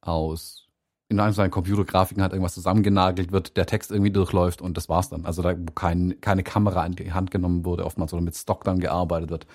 [0.01, 0.65] aus
[1.07, 5.09] in einem seinen Computergrafiken halt irgendwas zusammengenagelt wird, der Text irgendwie durchläuft und das war's
[5.09, 5.25] dann.
[5.25, 8.63] Also da wo kein, keine Kamera in die Hand genommen wurde, oftmals oder mit Stock
[8.63, 9.47] dann gearbeitet wird.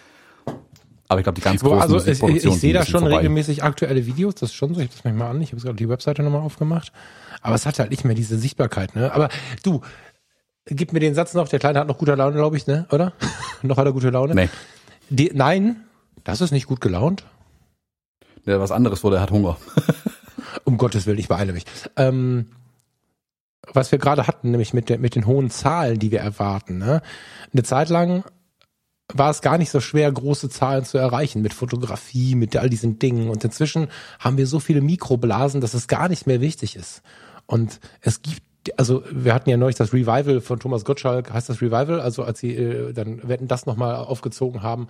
[1.11, 3.17] Aber ich glaube, die ganz großen also ich, ich, ich sehe da schon vorbei.
[3.17, 5.65] regelmäßig aktuelle Videos, das ist schon so, ich habe das manchmal an, ich habe jetzt
[5.65, 6.93] gerade die Webseite nochmal aufgemacht,
[7.43, 9.13] aber es hat halt nicht mehr diese Sichtbarkeit, ne?
[9.13, 9.29] Aber
[9.65, 9.81] du,
[10.67, 12.87] gib mir den Satz noch, der Kleine hat noch gute Laune, glaube ich, ne?
[12.93, 13.13] Oder?
[13.63, 14.37] noch hat er gute Laune?
[14.37, 14.49] Nee.
[15.09, 15.83] Die, nein,
[16.23, 17.25] das ist nicht gut gelaunt.
[18.47, 19.57] Der was anderes wurde, er hat Hunger.
[20.65, 21.65] Um Gottes Willen, ich beeile mich.
[21.97, 22.53] Ähm,
[23.73, 26.79] was wir gerade hatten, nämlich mit, der, mit den hohen Zahlen, die wir erwarten.
[26.79, 27.03] Ne?
[27.53, 28.23] Eine Zeit lang
[29.15, 32.99] war es gar nicht so schwer, große Zahlen zu erreichen mit Fotografie, mit all diesen
[32.99, 33.29] Dingen.
[33.31, 33.89] Und inzwischen
[34.19, 37.03] haben wir so viele Mikroblasen, dass es gar nicht mehr wichtig ist.
[37.47, 38.43] Und es gibt
[38.77, 42.41] also wir hatten ja neulich das Revival von Thomas Gottschalk, heißt das Revival, also als
[42.41, 44.89] sie äh, dann wetten das nochmal aufgezogen haben,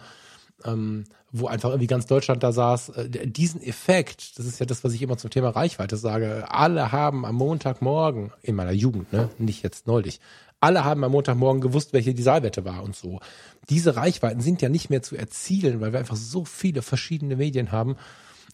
[0.65, 2.91] ähm, wo einfach irgendwie ganz Deutschland da saß.
[2.91, 6.93] Äh, diesen Effekt, das ist ja das, was ich immer zum Thema Reichweite sage, alle
[6.93, 10.21] haben am Montagmorgen, in meiner Jugend, ne, nicht jetzt neulich,
[10.61, 13.21] alle haben am Montagmorgen gewusst, welche die Saalwette war und so.
[13.69, 17.73] Diese Reichweiten sind ja nicht mehr zu erzielen, weil wir einfach so viele verschiedene Medien
[17.73, 17.97] haben.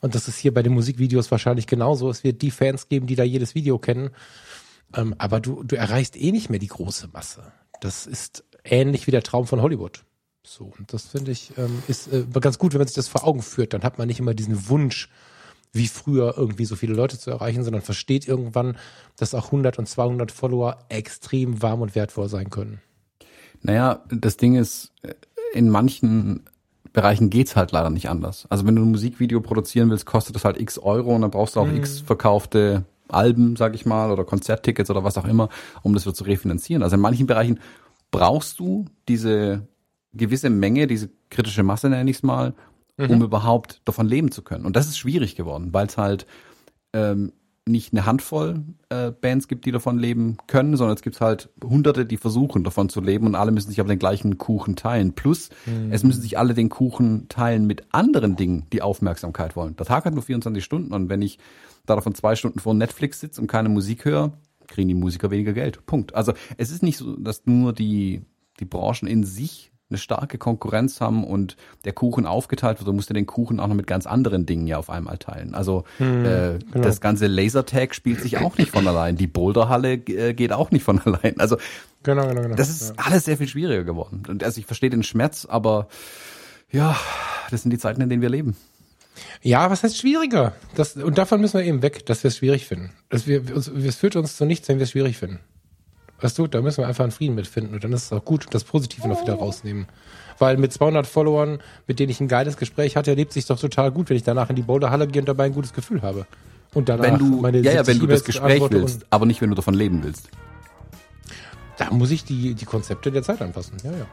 [0.00, 2.08] Und das ist hier bei den Musikvideos wahrscheinlich genauso.
[2.08, 4.10] Es wird die Fans geben, die da jedes Video kennen.
[4.94, 7.52] Ähm, aber du, du erreichst eh nicht mehr die große Masse.
[7.80, 10.04] Das ist ähnlich wie der Traum von Hollywood.
[10.44, 13.26] So, und das finde ich, ähm, ist äh, ganz gut, wenn man sich das vor
[13.26, 13.74] Augen führt.
[13.74, 15.08] Dann hat man nicht immer diesen Wunsch,
[15.76, 18.76] wie früher irgendwie so viele Leute zu erreichen, sondern versteht irgendwann,
[19.16, 22.80] dass auch 100 und 200 Follower extrem warm und wertvoll sein können.
[23.62, 25.14] Naja, das Ding ist, äh,
[25.52, 26.44] in manchen
[26.92, 28.46] Bereichen geht's halt leider nicht anders.
[28.48, 31.56] Also wenn du ein Musikvideo produzieren willst, kostet das halt x Euro und dann brauchst
[31.56, 31.76] du auch mhm.
[31.76, 35.48] x verkaufte Alben, sag ich mal, oder Konzerttickets oder was auch immer,
[35.82, 36.82] um das wieder zu refinanzieren.
[36.82, 37.60] Also in manchen Bereichen
[38.10, 39.66] brauchst du diese
[40.14, 42.54] gewisse Menge, diese kritische Masse nenne ich es mal,
[42.96, 43.10] mhm.
[43.10, 44.66] um überhaupt davon leben zu können.
[44.66, 46.26] Und das ist schwierig geworden, weil es halt
[46.92, 47.32] ähm,
[47.68, 52.06] nicht eine Handvoll äh, Bands gibt, die davon leben können, sondern es gibt halt Hunderte,
[52.06, 55.14] die versuchen davon zu leben und alle müssen sich aber den gleichen Kuchen teilen.
[55.14, 55.90] Plus, mhm.
[55.90, 59.74] es müssen sich alle den Kuchen teilen mit anderen Dingen, die Aufmerksamkeit wollen.
[59.76, 61.38] Der Tag hat nur 24 Stunden und wenn ich
[61.86, 64.32] da davon zwei Stunden vor Netflix sitze und keine Musik höre,
[64.68, 65.84] kriegen die Musiker weniger Geld.
[65.86, 66.14] Punkt.
[66.14, 68.22] Also es ist nicht so, dass nur die,
[68.60, 73.08] die Branchen in sich eine starke Konkurrenz haben und der Kuchen aufgeteilt wird, dann musst
[73.08, 75.54] du den Kuchen auch noch mit ganz anderen Dingen ja auf einmal teilen.
[75.54, 76.84] Also hm, äh, genau.
[76.84, 79.16] das ganze Lasertag spielt sich auch nicht von allein.
[79.16, 81.38] Die Boulderhalle äh, geht auch nicht von allein.
[81.38, 81.56] Also
[82.02, 82.56] genau, genau, genau.
[82.56, 83.04] das ist ja.
[83.04, 84.24] alles sehr viel schwieriger geworden.
[84.28, 85.86] Und also ich verstehe den Schmerz, aber
[86.72, 86.96] ja,
[87.50, 88.56] das sind die Zeiten, in denen wir leben.
[89.40, 90.52] Ja, was heißt schwieriger?
[90.74, 92.90] Das, und davon müssen wir eben weg, dass wir es schwierig finden.
[93.08, 95.38] Das wir, es führt uns zu nichts, wenn wir es schwierig finden.
[96.20, 98.46] Weißt du, da müssen wir einfach einen Frieden mitfinden und dann ist es auch gut
[98.46, 99.86] und das Positive noch wieder rausnehmen.
[100.38, 103.90] Weil mit 200 Followern, mit denen ich ein geiles Gespräch hatte, erlebt sich doch total
[103.90, 106.26] gut, wenn ich danach in die Boulderhalle gehe und dabei ein gutes Gefühl habe.
[106.74, 109.50] Und danach wenn du, meine ja, ja, wenn du das Gespräch willst, aber nicht, wenn
[109.50, 110.28] du davon leben willst.
[111.78, 114.06] Da muss ich die, die Konzepte der Zeit anpassen, ja, ja.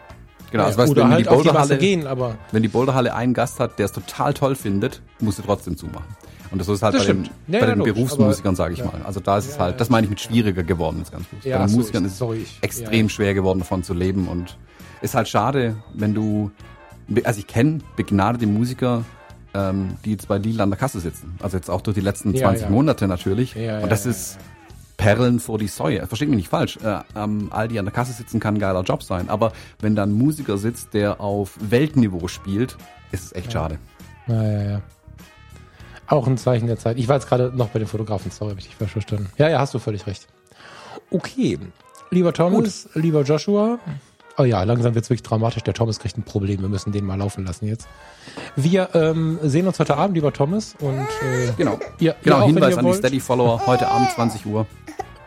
[0.53, 3.59] Genau, also weißt, Oder wenn halt die Boulderhalle gehen, aber wenn die Boulderhalle einen Gast
[3.59, 6.05] hat, der es total toll findet, musst du trotzdem zumachen.
[6.51, 8.85] Und das ist halt das bei den, ja, bei den ja, Berufsmusikern, sage ich ja.
[8.85, 9.01] mal.
[9.03, 11.49] Also da ist es halt, das meine ich mit schwieriger geworden, ist ganz bewusst.
[11.49, 14.55] bei den Musikern ist es extrem schwer geworden, davon zu leben und
[15.01, 16.51] ist halt schade, wenn du,
[17.23, 19.03] also ich kenne begnadete Musiker,
[19.55, 21.35] ähm, die jetzt bei Lidl an der Kasse sitzen.
[21.41, 23.55] Also jetzt auch durch die letzten 20 Monate natürlich.
[23.55, 24.37] und das ist
[24.97, 26.05] Perlen vor die Säue.
[26.07, 26.77] Versteht mich nicht falsch.
[26.83, 29.29] Äh, am Aldi an der Kasse sitzen kann ein geiler Job sein.
[29.29, 32.77] Aber wenn da ein Musiker sitzt, der auf Weltniveau spielt,
[33.11, 33.79] ist es echt schade.
[34.27, 34.81] Ja, ja, ja.
[36.07, 36.97] Auch ein Zeichen der Zeit.
[36.97, 39.29] Ich war jetzt gerade noch bei den Fotografen, sorry, habe ich dich falsch verstanden.
[39.37, 40.27] Ja, ja, hast du völlig recht.
[41.09, 41.57] Okay,
[42.11, 43.03] lieber Thomas, Gut.
[43.03, 43.79] lieber Joshua.
[44.37, 45.63] Oh ja, langsam wird es wirklich dramatisch.
[45.63, 46.61] Der Thomas kriegt ein Problem.
[46.61, 47.87] Wir müssen den mal laufen lassen jetzt.
[48.55, 50.75] Wir ähm, sehen uns heute Abend, lieber Thomas.
[50.79, 54.67] Und äh, genau, ihr, genau ihr auch, Hinweis an die Steady-Follower heute Abend 20 Uhr.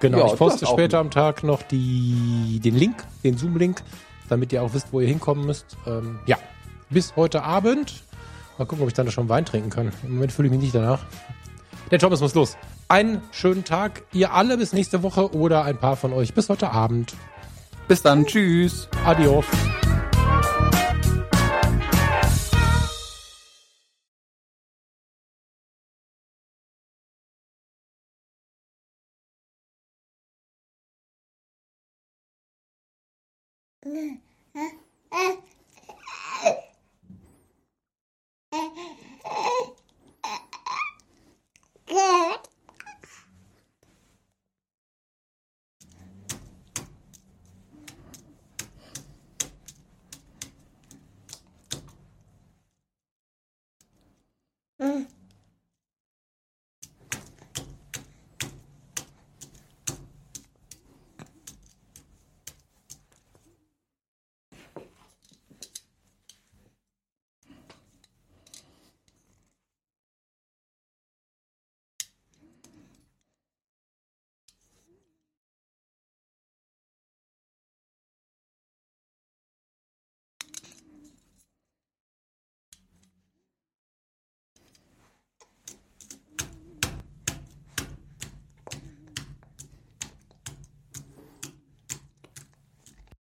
[0.00, 3.82] Genau, ja, ich poste später am Tag noch die, den Link, den Zoom-Link,
[4.28, 5.76] damit ihr auch wisst, wo ihr hinkommen müsst.
[5.86, 6.36] Ähm, ja,
[6.90, 8.04] bis heute Abend.
[8.58, 9.92] Mal gucken, ob ich dann schon Wein trinken kann.
[10.02, 11.04] Im Moment fühle ich mich nicht danach.
[11.90, 12.56] Der Thomas muss los.
[12.88, 14.02] Einen schönen Tag.
[14.12, 17.14] Ihr alle bis nächste Woche oder ein paar von euch bis heute Abend.
[17.88, 18.26] Bis dann.
[18.26, 18.88] Tschüss.
[19.04, 19.44] Adios.
[33.96, 34.25] ね